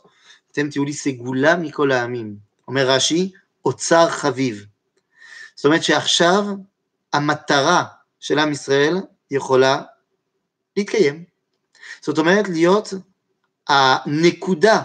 אתם 0.51 0.69
תהיו 0.69 0.85
לי 0.85 0.93
סגולה 0.93 1.55
מכל 1.55 1.91
העמים. 1.91 2.35
אומר 2.67 2.89
רש"י, 2.89 3.31
אוצר 3.65 4.09
חביב. 4.09 4.65
זאת 5.55 5.65
אומרת 5.65 5.83
שעכשיו 5.83 6.43
המטרה 7.13 7.83
של 8.19 8.39
עם 8.39 8.51
ישראל 8.51 8.97
יכולה 9.31 9.81
להתקיים. 10.77 11.23
זאת 12.01 12.17
אומרת 12.17 12.49
להיות 12.49 12.93
הנקודה 13.67 14.81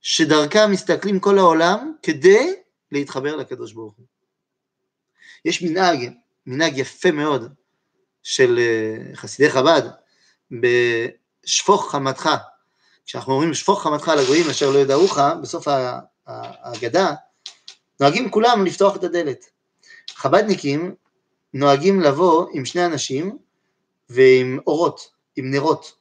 שדרכה 0.00 0.66
מסתכלים 0.66 1.20
כל 1.20 1.38
העולם 1.38 1.92
כדי 2.02 2.54
להתחבר 2.92 3.36
לקדוש 3.36 3.72
ברוך 3.72 3.94
הוא. 3.96 4.06
יש 5.44 5.62
מנהג, 5.62 6.10
מנהג 6.46 6.78
יפה 6.78 7.10
מאוד 7.10 7.52
של 8.22 8.58
אה, 8.58 9.16
חסידי 9.16 9.50
חב"ד, 9.50 9.82
בשפוך 10.50 11.90
חמתך, 11.90 12.30
כשאנחנו 13.06 13.32
אומרים 13.32 13.54
שפוך 13.54 13.82
חמתך 13.82 14.08
לגויים 14.08 14.50
אשר 14.50 14.70
לא 14.70 14.78
ידעוך, 14.78 15.18
בסוף 15.42 15.68
ההגדה, 16.26 17.14
נוהגים 18.00 18.30
כולם 18.30 18.64
לפתוח 18.66 18.96
את 18.96 19.04
הדלת. 19.04 19.44
חב"דניקים 20.10 20.94
נוהגים 21.54 22.00
לבוא 22.00 22.46
עם 22.52 22.64
שני 22.64 22.86
אנשים 22.86 23.38
ועם 24.08 24.58
אורות, 24.66 25.10
עם 25.36 25.50
נרות. 25.50 25.94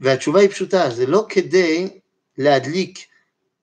והתשובה 0.00 0.40
היא 0.40 0.48
פשוטה, 0.48 0.90
זה 0.90 1.06
לא 1.06 1.26
כדי 1.28 2.00
להדליק 2.38 2.98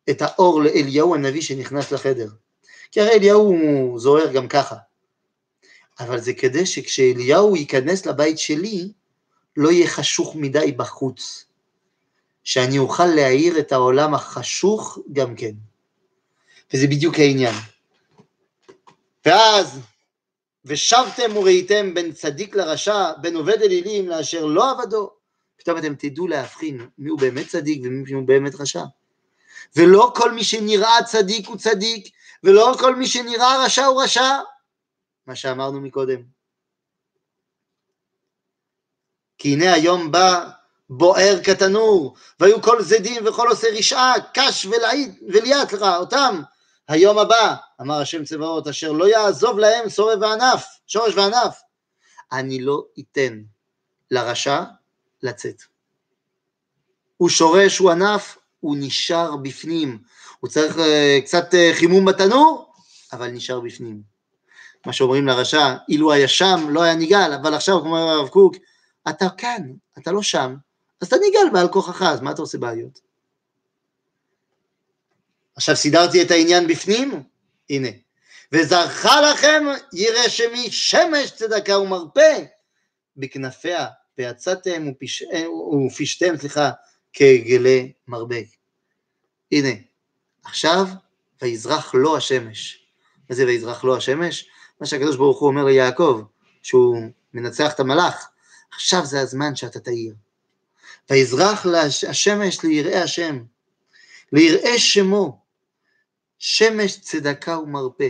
את 0.09 0.21
האור 0.21 0.61
לאליהו 0.61 1.15
הנביא 1.15 1.41
שנכנס 1.41 1.91
לחדר. 1.91 2.29
כי 2.91 3.01
הרי 3.01 3.11
אליהו 3.11 3.41
הוא 3.41 3.99
זוהר 3.99 4.33
גם 4.33 4.47
ככה. 4.47 4.75
אבל 5.99 6.19
זה 6.19 6.33
כדי 6.33 6.65
שכשאליהו 6.65 7.55
ייכנס 7.55 8.05
לבית 8.05 8.39
שלי, 8.39 8.91
לא 9.57 9.71
יהיה 9.71 9.87
חשוך 9.87 10.35
מדי 10.35 10.71
בחוץ. 10.71 11.45
שאני 12.43 12.79
אוכל 12.79 13.05
להאיר 13.05 13.59
את 13.59 13.71
העולם 13.71 14.13
החשוך 14.13 14.99
גם 15.13 15.35
כן. 15.35 15.51
וזה 16.73 16.87
בדיוק 16.87 17.15
העניין. 17.15 17.55
ואז, 19.25 19.79
ושבתם 20.65 21.37
וראיתם 21.37 21.93
בין 21.93 22.11
צדיק 22.11 22.55
לרשע, 22.55 23.11
בין 23.21 23.35
עובד 23.35 23.61
אלילים 23.61 24.09
לאשר 24.09 24.45
לא 24.45 24.71
עבדו, 24.71 25.11
פתאום 25.57 25.77
אתם 25.77 25.95
תדעו 25.95 26.27
להבחין 26.27 26.89
מי 26.97 27.09
הוא 27.09 27.19
באמת 27.19 27.47
צדיק 27.47 27.81
ומי 27.85 28.13
הוא 28.13 28.27
באמת 28.27 28.55
רשע. 28.55 28.83
ולא 29.75 30.13
כל 30.15 30.31
מי 30.31 30.43
שנראה 30.43 31.03
צדיק 31.05 31.47
הוא 31.47 31.57
צדיק, 31.57 32.07
ולא 32.43 32.75
כל 32.79 32.95
מי 32.95 33.07
שנראה 33.07 33.65
רשע 33.65 33.85
הוא 33.85 34.03
רשע, 34.03 34.39
מה 35.27 35.35
שאמרנו 35.35 35.81
מקודם. 35.81 36.21
כי 39.37 39.53
הנה 39.53 39.73
היום 39.73 40.11
בא 40.11 40.49
בוער 40.89 41.43
כתנור, 41.43 42.15
והיו 42.39 42.61
כל 42.61 42.81
זדים 42.81 43.27
וכל 43.27 43.47
עושה 43.47 43.67
רשעה, 43.77 44.13
קש 44.33 44.67
וליאת, 45.27 45.69
סליחה, 45.69 45.97
אותם. 45.97 46.41
היום 46.91 47.17
הבא, 47.17 47.55
אמר 47.81 48.01
השם 48.01 48.23
צבאות, 48.23 48.67
אשר 48.67 48.91
לא 48.91 49.09
יעזוב 49.09 49.59
להם 49.59 49.89
שורש 49.89 50.15
וענף, 50.21 50.65
שורש 50.87 51.15
וענף. 51.15 51.61
אני 52.31 52.61
לא 52.61 52.83
אתן 52.99 53.41
לרשע 54.11 54.63
לצאת. 55.23 55.61
הוא 57.17 57.29
שורש, 57.29 57.77
הוא 57.77 57.91
ענף, 57.91 58.37
הוא 58.59 58.75
נשאר 58.79 59.35
בפנים. 59.35 59.97
הוא 60.39 60.49
צריך 60.49 60.77
uh, 60.77 60.81
קצת 61.25 61.53
uh, 61.53 61.75
חימום 61.75 62.05
בתנור, 62.05 62.73
אבל 63.13 63.27
נשאר 63.27 63.59
בפנים. 63.59 64.01
מה 64.85 64.93
שאומרים 64.93 65.27
לרשע, 65.27 65.75
אילו 65.89 66.11
היה 66.11 66.27
שם, 66.27 66.65
לא 66.69 66.81
היה 66.81 66.95
ניגל, 66.95 67.33
אבל 67.41 67.53
עכשיו, 67.53 67.81
כמו 67.81 67.97
הרב 67.97 68.27
קוק, 68.27 68.55
אתה 69.09 69.29
כאן, 69.37 69.71
אתה 69.97 70.11
לא 70.11 70.21
שם, 70.21 70.55
אז 71.01 71.07
אתה 71.07 71.15
ניגל 71.17 71.53
בעל 71.53 71.67
כוחך, 71.67 72.01
אז 72.01 72.21
מה 72.21 72.31
אתה 72.31 72.41
עושה 72.41 72.57
בעיות? 72.57 73.10
עכשיו 75.61 75.75
סידרתי 75.75 76.21
את 76.21 76.31
העניין 76.31 76.67
בפנים, 76.67 77.23
הנה. 77.69 77.87
וזרחה 78.51 79.21
לכם 79.21 79.63
ירא 79.93 80.27
שמי 80.27 80.71
שמש 80.71 81.31
צדקה 81.31 81.77
ומרפא 81.77 82.43
בכנפיה 83.17 83.87
ויצאתם 84.17 84.87
ופישתם, 85.87 86.37
סליחה, 86.37 86.71
כגלי 87.13 87.91
מרבה. 88.07 88.35
הנה, 89.51 89.69
עכשיו 90.43 90.87
ויזרח 91.41 91.93
לו 91.93 92.17
השמש. 92.17 92.85
מה 93.29 93.35
זה 93.35 93.45
ויזרח 93.45 93.83
לו 93.83 93.97
השמש? 93.97 94.49
מה 94.79 94.87
שהקדוש 94.87 95.15
ברוך 95.15 95.39
הוא 95.39 95.49
אומר 95.49 95.63
ליעקב, 95.63 96.21
שהוא 96.63 96.97
מנצח 97.33 97.73
את 97.73 97.79
המלאך, 97.79 98.29
עכשיו 98.73 99.05
זה 99.05 99.21
הזמן 99.21 99.55
שאתה 99.55 99.79
תאיר. 99.79 100.13
ויזרח 101.09 101.65
השמש 102.09 102.63
ליראי 102.63 102.97
השם, 102.97 103.43
ליראי 104.31 104.79
שמו, 104.79 105.40
שמש 106.43 106.99
צדקה 106.99 107.59
ומרפא. 107.59 108.09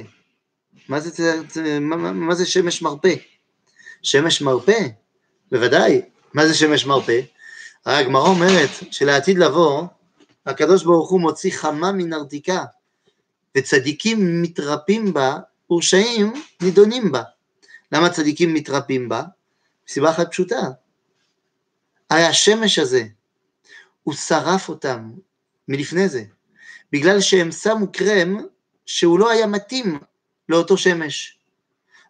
מה 0.89 0.99
זה, 0.99 1.41
מה, 1.81 2.11
מה 2.11 2.35
זה 2.35 2.45
שמש 2.45 2.81
מרפא? 2.81 3.15
שמש 4.01 4.41
מרפא 4.41 4.87
בוודאי, 5.51 6.01
מה 6.33 6.47
זה 6.47 6.53
שמש 6.53 6.85
מרפא? 6.85 7.21
הגמרא 7.85 8.27
אומרת 8.27 8.69
שלעתיד 8.91 9.37
לבוא, 9.37 9.83
הקדוש 10.45 10.83
ברוך 10.83 11.09
הוא 11.09 11.21
מוציא 11.21 11.51
חמה 11.51 11.91
מנרתיקה, 11.91 12.65
וצדיקים 13.57 14.41
מתרפים 14.41 15.13
בה, 15.13 15.37
ורשעים 15.71 16.33
נידונים 16.61 17.11
בה. 17.11 17.23
למה 17.91 18.09
צדיקים 18.09 18.53
מתרפים 18.53 19.09
בה? 19.09 19.23
מסיבה 19.89 20.09
אחת 20.09 20.31
פשוטה. 20.31 20.61
הרי 22.09 22.23
השמש 22.23 22.79
הזה, 22.79 23.03
הוא 24.03 24.13
שרף 24.13 24.69
אותם 24.69 25.11
מלפני 25.67 26.09
זה, 26.09 26.23
בגלל 26.91 27.21
שהם 27.21 27.51
שמו 27.51 27.91
קרם 27.91 28.37
שהוא 28.85 29.19
לא 29.19 29.29
היה 29.29 29.47
מתאים 29.47 29.99
לאותו 30.49 30.77
שמש. 30.77 31.37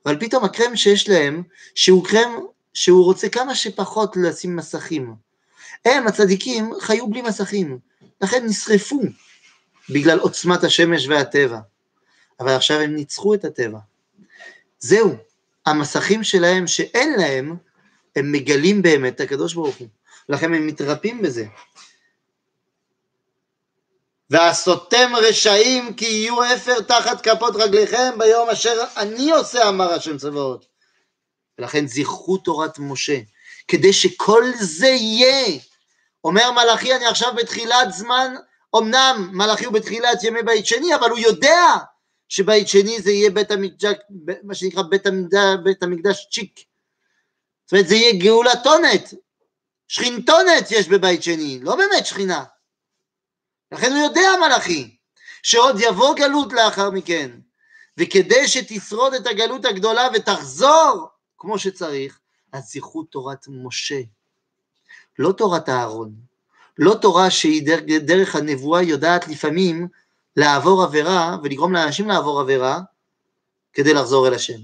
אבל 0.06 0.20
פתאום 0.20 0.44
הקרם 0.44 0.76
שיש 0.76 1.10
להם, 1.10 1.44
שהוא 1.76 2.06
קרם 2.06 2.32
שהוא 2.74 3.06
רוצה 3.06 3.30
כמה 3.30 3.56
שפחות 3.56 4.18
לשים 4.18 4.56
מסכים. 4.56 5.16
הם, 5.86 6.08
הצדיקים, 6.08 6.74
חיו 6.80 7.08
בלי 7.08 7.22
מסכים, 7.22 7.80
לכן 8.22 8.46
נשרפו 8.46 9.02
בגלל 9.90 10.20
עוצמת 10.20 10.64
השמש 10.64 11.08
והטבע. 11.08 11.60
אבל 12.40 12.52
עכשיו 12.52 12.80
הם 12.80 12.96
ניצחו 12.96 13.34
את 13.34 13.46
הטבע. 13.46 13.80
זהו, 14.80 15.16
המסכים 15.66 16.24
שלהם 16.24 16.68
שאין 16.68 17.14
להם, 17.20 17.56
הם 18.16 18.32
מגלים 18.32 18.82
באמת 18.82 19.16
את 19.16 19.22
הקדוש 19.22 19.54
ברוך 19.54 19.76
הוא. 19.76 19.88
לכן 20.30 20.54
הם 20.54 20.68
מתרפים 20.68 21.22
בזה. 21.22 21.46
ועשותם 24.32 25.12
רשעים 25.16 25.94
כי 25.94 26.06
יהיו 26.06 26.44
אפר 26.44 26.82
תחת 26.82 27.22
כפות 27.22 27.56
רגליכם 27.56 28.18
ביום 28.18 28.50
אשר 28.50 28.84
אני 28.98 29.32
עושה 29.32 29.70
אמר 29.70 29.94
השם 29.94 30.18
צבאות. 30.18 30.66
ולכן 31.60 31.88
זכרו 31.88 32.38
תורת 32.38 32.80
משה, 32.80 33.20
כדי 33.68 33.94
שכל 33.94 34.44
זה 34.60 34.88
יהיה. 34.88 35.60
אומר 36.24 36.52
מלאכי, 36.52 36.96
אני 36.96 37.06
עכשיו 37.06 37.34
בתחילת 37.36 37.94
זמן, 37.94 38.36
אמנם 38.78 39.30
מלאכי 39.34 39.66
הוא 39.66 39.74
בתחילת 39.74 40.24
ימי 40.24 40.44
בית 40.44 40.66
שני, 40.66 40.96
אבל 40.96 41.10
הוא 41.10 41.20
יודע 41.20 41.62
שבית 42.30 42.68
שני 42.68 43.02
זה 43.02 43.12
יהיה 43.12 43.30
בית 43.30 43.52
המקדש, 43.52 43.94
מה 44.44 44.56
שנקרא 44.56 44.82
בית 44.82 45.08
המקדש, 45.08 45.56
בית 45.64 45.84
המקדש 45.84 46.28
צ'יק. 46.32 46.60
זאת 47.66 47.72
אומרת, 47.72 47.88
זה 47.88 47.96
יהיה 47.96 48.20
גאולה 48.20 48.64
טונת, 48.64 49.14
שכינתונת 49.88 50.72
יש 50.72 50.88
בבית 50.88 51.24
שני, 51.24 51.60
לא 51.62 51.76
באמת 51.76 52.06
שכינה. 52.06 52.44
לכן 53.72 53.92
הוא 53.92 54.00
יודע 54.00 54.30
מלאכי, 54.48 54.96
שעוד 55.44 55.76
יבוא 55.80 56.16
גלות 56.16 56.54
לאחר 56.54 56.92
מכן, 56.92 57.32
וכדי 57.98 58.48
שתשרוד 58.48 59.14
את 59.14 59.28
הגלות 59.28 59.66
הגדולה 59.66 60.08
ותחזור 60.14 61.08
כמו 61.38 61.60
שצריך, 61.60 62.20
אז 62.54 62.72
זכרו 62.72 63.04
תורת 63.04 63.46
משה, 63.50 64.02
לא 65.20 65.32
תורת 65.32 65.70
אהרון, 65.70 66.14
לא 66.78 66.96
תורה 67.02 67.30
שהיא 67.32 67.66
דרך, 67.66 67.82
דרך 68.00 68.36
הנבואה 68.36 68.82
יודעת 68.82 69.28
לפעמים 69.28 69.88
לעבור 70.36 70.84
עבירה 70.84 71.38
ולגרום 71.44 71.74
לאנשים 71.74 72.08
לעבור 72.08 72.40
עבירה 72.40 72.80
כדי 73.74 73.94
לחזור 73.94 74.28
אל 74.28 74.34
השם. 74.34 74.60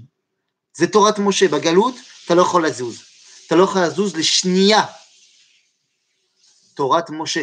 זה 0.74 0.86
תורת 0.86 1.18
משה, 1.18 1.48
בגלות 1.48 1.94
אתה 2.24 2.34
לא 2.34 2.42
יכול 2.42 2.66
לזוז, 2.66 3.02
אתה 3.46 3.56
לא 3.56 3.64
יכול 3.64 3.82
לזוז 3.82 4.16
לשנייה. 4.16 4.82
תורת 6.74 7.10
משה. 7.10 7.42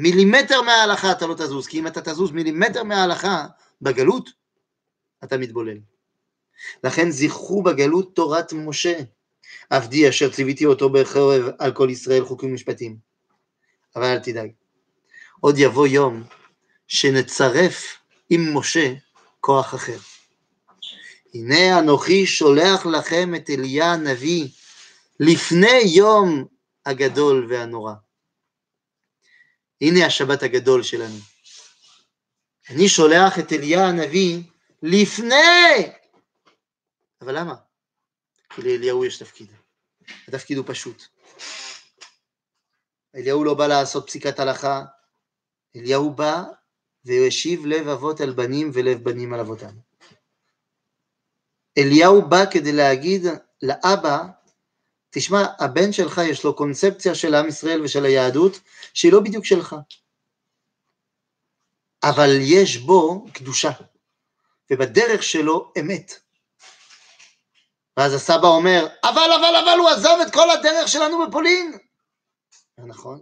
מילימטר 0.00 0.62
מההלכה 0.62 1.12
אתה 1.12 1.26
לא 1.26 1.34
תזוז, 1.34 1.66
כי 1.66 1.78
אם 1.78 1.86
אתה 1.86 2.00
תזוז 2.00 2.30
מילימטר 2.30 2.82
מההלכה 2.82 3.46
בגלות, 3.82 4.30
אתה 5.24 5.38
מתבולל. 5.38 5.78
לכן 6.84 7.10
זכרו 7.10 7.62
בגלות 7.62 8.14
תורת 8.14 8.52
משה, 8.52 8.98
עבדי 9.70 10.08
אשר 10.08 10.30
ציוויתי 10.30 10.66
אותו 10.66 10.90
בחרב 10.90 11.42
על 11.58 11.72
כל 11.72 11.88
ישראל 11.90 12.24
חוקים 12.24 12.50
ומשפטים. 12.50 12.96
אבל 13.96 14.04
אל 14.04 14.18
תדאג, 14.18 14.50
עוד 15.40 15.58
יבוא 15.58 15.86
יום 15.86 16.22
שנצרף 16.88 17.98
עם 18.30 18.56
משה 18.56 18.94
כוח 19.40 19.74
אחר. 19.74 19.98
הנה 21.34 21.78
אנוכי 21.78 22.26
שולח 22.26 22.86
לכם 22.86 23.34
את 23.34 23.50
אליה 23.50 23.92
הנביא 23.92 24.48
לפני 25.20 25.80
יום 25.84 26.44
הגדול 26.86 27.46
והנורא. 27.50 27.92
הנה 29.80 30.06
השבת 30.06 30.42
הגדול 30.42 30.82
שלנו. 30.82 31.18
אני 32.70 32.88
שולח 32.88 33.38
את 33.38 33.52
אליה 33.52 33.86
הנביא 33.86 34.42
לפני! 34.82 35.92
אבל 37.20 37.38
למה? 37.38 37.54
כי 38.54 38.62
לאליהו 38.62 39.04
יש 39.04 39.18
תפקיד. 39.18 39.52
התפקיד 40.28 40.56
הוא 40.56 40.64
פשוט. 40.68 41.04
אליהו 43.14 43.44
לא 43.44 43.54
בא 43.54 43.66
לעשות 43.66 44.06
פסיקת 44.06 44.38
הלכה, 44.38 44.84
אליהו 45.76 46.14
בא 46.14 46.42
והשיב 47.04 47.66
לב 47.66 47.88
אבות 47.88 48.20
על 48.20 48.32
בנים 48.32 48.70
ולב 48.74 49.04
בנים 49.04 49.34
על 49.34 49.40
אבותם. 49.40 49.74
אליהו 51.78 52.28
בא 52.28 52.50
כדי 52.50 52.72
להגיד 52.72 53.22
לאבא, 53.62 54.24
תשמע, 55.18 55.44
הבן 55.58 55.92
שלך 55.92 56.20
יש 56.30 56.44
לו 56.44 56.56
קונספציה 56.56 57.14
של 57.14 57.34
עם 57.34 57.48
ישראל 57.48 57.82
ושל 57.82 58.04
היהדות 58.04 58.60
שהיא 58.94 59.12
לא 59.12 59.20
בדיוק 59.20 59.44
שלך, 59.44 59.76
אבל 62.02 62.30
יש 62.40 62.76
בו 62.76 63.26
קדושה, 63.34 63.70
ובדרך 64.70 65.22
שלו 65.22 65.72
אמת. 65.80 66.20
ואז 67.96 68.14
הסבא 68.14 68.48
אומר, 68.48 68.86
אבל, 69.04 69.30
אבל, 69.40 69.56
אבל 69.56 69.78
הוא 69.78 69.88
עזב 69.88 70.16
את 70.26 70.32
כל 70.32 70.50
הדרך 70.50 70.88
שלנו 70.88 71.26
בפולין. 71.26 71.78
נכון, 72.78 73.20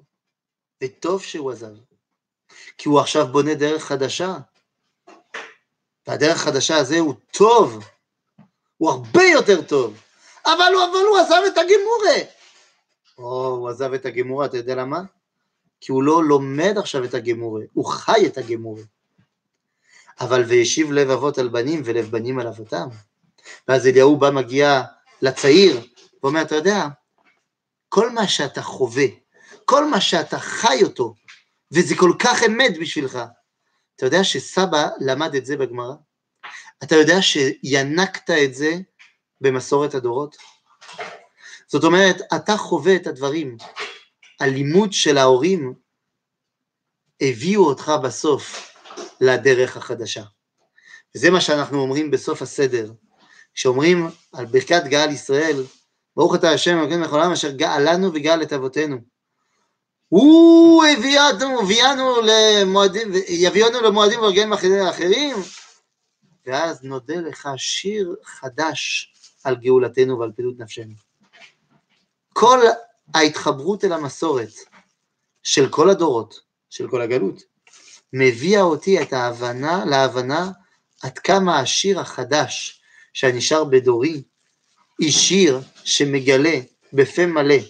וטוב 0.85 1.23
שהוא 1.23 1.53
עזב, 1.53 1.75
כי 2.79 2.89
הוא 2.89 3.01
עכשיו 3.01 3.27
בונה 3.27 3.55
דרך 3.55 3.85
חדשה, 3.85 4.35
והדרך 6.07 6.37
החדשה 6.37 6.77
הזה 6.77 6.99
הוא 6.99 7.15
טוב, 7.33 7.85
הוא 8.77 8.91
הרבה 8.91 9.23
יותר 9.23 9.63
טוב, 9.63 10.01
אבל 10.47 10.73
הוא, 10.75 10.85
אבל 10.85 11.07
הוא 11.09 11.19
עזב 11.19 11.43
את 11.47 11.59
הגמורה. 11.59 12.23
או, 13.19 13.47
הוא 13.47 13.69
עזב 13.69 13.93
את 13.93 14.07
הגמורה, 14.07 14.47
אתה 14.47 14.57
יודע 14.57 14.75
למה? 14.75 15.03
כי 15.81 15.93
הוא 15.93 16.03
לא 16.03 16.25
לומד 16.25 16.75
עכשיו 16.79 17.05
את 17.05 17.15
הגמורה, 17.15 17.63
הוא 17.73 17.85
חי 17.85 18.27
את 18.27 18.39
הגמורה. 18.39 18.83
אבל 20.21 20.43
וישיב 20.43 20.93
לב 20.93 21.11
אבות 21.11 21.39
על 21.39 21.49
בנים 21.49 21.83
ולב 21.85 22.11
בנים 22.11 22.39
על 22.39 22.47
אבותם. 22.47 22.89
ואז 23.69 23.87
אליהו 23.87 24.17
בא 24.17 24.31
מגיע 24.31 24.83
לצעיר, 25.23 25.81
ואומר, 26.23 26.43
אתה 26.43 26.55
יודע, 26.55 26.87
כל 27.89 28.11
מה 28.11 28.29
שאתה 28.29 28.63
חווה, 28.63 29.07
כל 29.65 29.85
מה 29.85 30.01
שאתה 30.01 30.39
חי 30.39 30.83
אותו, 30.83 31.15
וזה 31.73 31.95
כל 31.97 32.13
כך 32.19 32.43
אמת 32.43 32.79
בשבילך, 32.81 33.19
אתה 33.97 34.07
יודע 34.07 34.25
שסבא 34.25 34.89
למד 35.01 35.35
את 35.35 35.47
זה 35.47 35.57
בגמרא? 35.57 35.95
אתה 36.83 36.97
יודע 36.97 37.23
שינקת 37.23 38.31
את 38.31 38.55
זה 38.55 38.75
במסורת 39.41 39.95
הדורות? 39.95 40.37
זאת 41.67 41.85
אומרת, 41.85 42.17
אתה 42.37 42.57
חווה 42.57 42.97
את 42.97 43.07
הדברים, 43.07 43.57
הלימוד 44.41 44.93
של 44.93 45.19
ההורים 45.19 45.75
הביאו 47.21 47.65
אותך 47.65 47.93
בסוף 48.03 48.73
לדרך 49.21 49.77
החדשה. 49.77 50.23
וזה 51.15 51.31
מה 51.31 51.41
שאנחנו 51.41 51.79
אומרים 51.81 52.11
בסוף 52.11 52.43
הסדר, 52.43 52.93
כשאומרים 53.55 54.09
על 54.33 54.47
ברכת 54.47 54.83
גאל 54.85 55.11
ישראל, 55.11 55.65
ברוך 56.17 56.35
אתה 56.35 56.51
השם 56.51 56.79
אלוקינו 56.79 57.05
לכל 57.05 57.21
העם 57.21 57.33
אשר 57.33 57.51
גאלנו 57.51 58.15
וגאל 58.15 58.43
את 58.43 58.53
אבותינו. 58.53 58.97
הוא 60.09 60.85
הביאנו, 60.85 61.61
הביאנו 61.63 62.21
למועדים, 62.23 63.13
יביאנו 63.29 63.81
למועדים 63.81 64.21
אחרים, 64.89 65.37
ואז 66.47 66.83
נודה 66.83 67.17
לך 67.17 67.49
שיר 67.57 68.17
חדש 68.25 69.13
על 69.47 69.57
גאולתנו 69.57 70.19
ועל 70.19 70.33
פעילות 70.33 70.59
נפשנו. 70.59 70.95
כל 72.33 72.59
ההתחברות 73.15 73.85
אל 73.85 73.93
המסורת 73.93 74.53
של 75.43 75.69
כל 75.69 75.91
הדורות, 75.91 76.41
של 76.71 76.89
כל 76.91 77.03
הגלות, 77.03 77.43
מביאה 78.13 78.63
אותי 78.63 79.03
את 79.03 79.13
ההבנה, 79.13 79.85
להבנה 79.85 80.51
עד 81.03 81.19
כמה 81.19 81.61
השיר 81.61 82.01
החדש 82.01 82.81
שהנשאר 83.13 83.65
בדורי, 83.65 84.23
היא 84.99 85.13
שיר 85.13 85.61
שמגלה 85.85 86.61
בפה 86.93 87.27
מלא, 87.27 87.63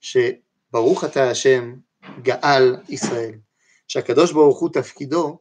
שברוך 0.00 1.04
אתה 1.04 1.30
השם 1.30 1.74
גאל 2.22 2.76
ישראל, 2.88 3.34
שהקדוש 3.88 4.32
ברוך 4.32 4.60
הוא 4.60 4.70
תפקידו 4.72 5.38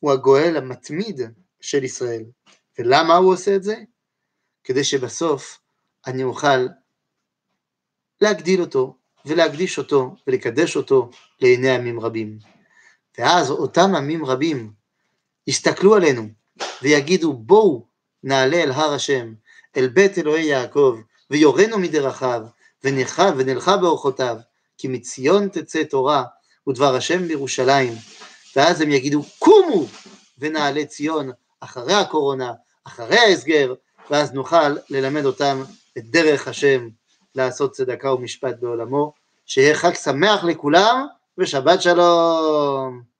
הוא 0.00 0.12
הגואל 0.12 0.56
המתמיד 0.56 1.20
של 1.60 1.84
ישראל. 1.84 2.24
ולמה 2.78 3.16
הוא 3.16 3.32
עושה 3.32 3.56
את 3.56 3.62
זה? 3.62 3.76
כדי 4.64 4.84
שבסוף 4.84 5.60
אני 6.06 6.22
אוכל 6.24 6.66
להגדיל 8.20 8.60
אותו 8.60 8.96
ולהקדיש 9.26 9.78
אותו 9.78 10.16
ולקדש 10.26 10.76
אותו 10.76 11.10
לעיני 11.40 11.70
עמים 11.70 12.00
רבים. 12.00 12.38
ואז 13.18 13.50
אותם 13.50 13.94
עמים 13.94 14.24
רבים 14.24 14.72
יסתכלו 15.46 15.94
עלינו 15.94 16.28
ויגידו 16.82 17.32
בואו 17.32 17.86
נעלה 18.22 18.56
אל 18.56 18.70
הר 18.70 18.94
השם, 18.94 19.34
אל 19.76 19.88
בית 19.88 20.18
אלוהי 20.18 20.44
יעקב, 20.44 20.98
ויורנו 21.30 21.78
מדרכיו, 21.78 22.42
ונלכה 22.84 23.30
ונלכה 23.36 23.76
באורחותיו, 23.76 24.36
כי 24.78 24.88
מציון 24.88 25.48
תצא 25.48 25.82
תורה 25.82 26.24
ודבר 26.68 26.94
השם 26.94 27.28
בירושלים. 27.28 27.92
ואז 28.56 28.80
הם 28.80 28.90
יגידו 28.90 29.22
קומו 29.38 29.86
ונעלה 30.38 30.84
ציון 30.84 31.30
אחרי 31.60 31.94
הקורונה, 31.94 32.52
אחרי 32.84 33.18
ההסגר, 33.18 33.74
ואז 34.10 34.32
נוכל 34.32 34.76
ללמד 34.90 35.24
אותם 35.24 35.62
את 35.98 36.04
דרך 36.04 36.48
השם 36.48 36.88
לעשות 37.34 37.72
צדקה 37.72 38.12
ומשפט 38.12 38.54
בעולמו. 38.60 39.12
שיהיה 39.46 39.74
חג 39.74 39.94
שמח 39.94 40.44
לכולם 40.44 41.06
ושבת 41.38 41.82
שלום. 41.82 43.13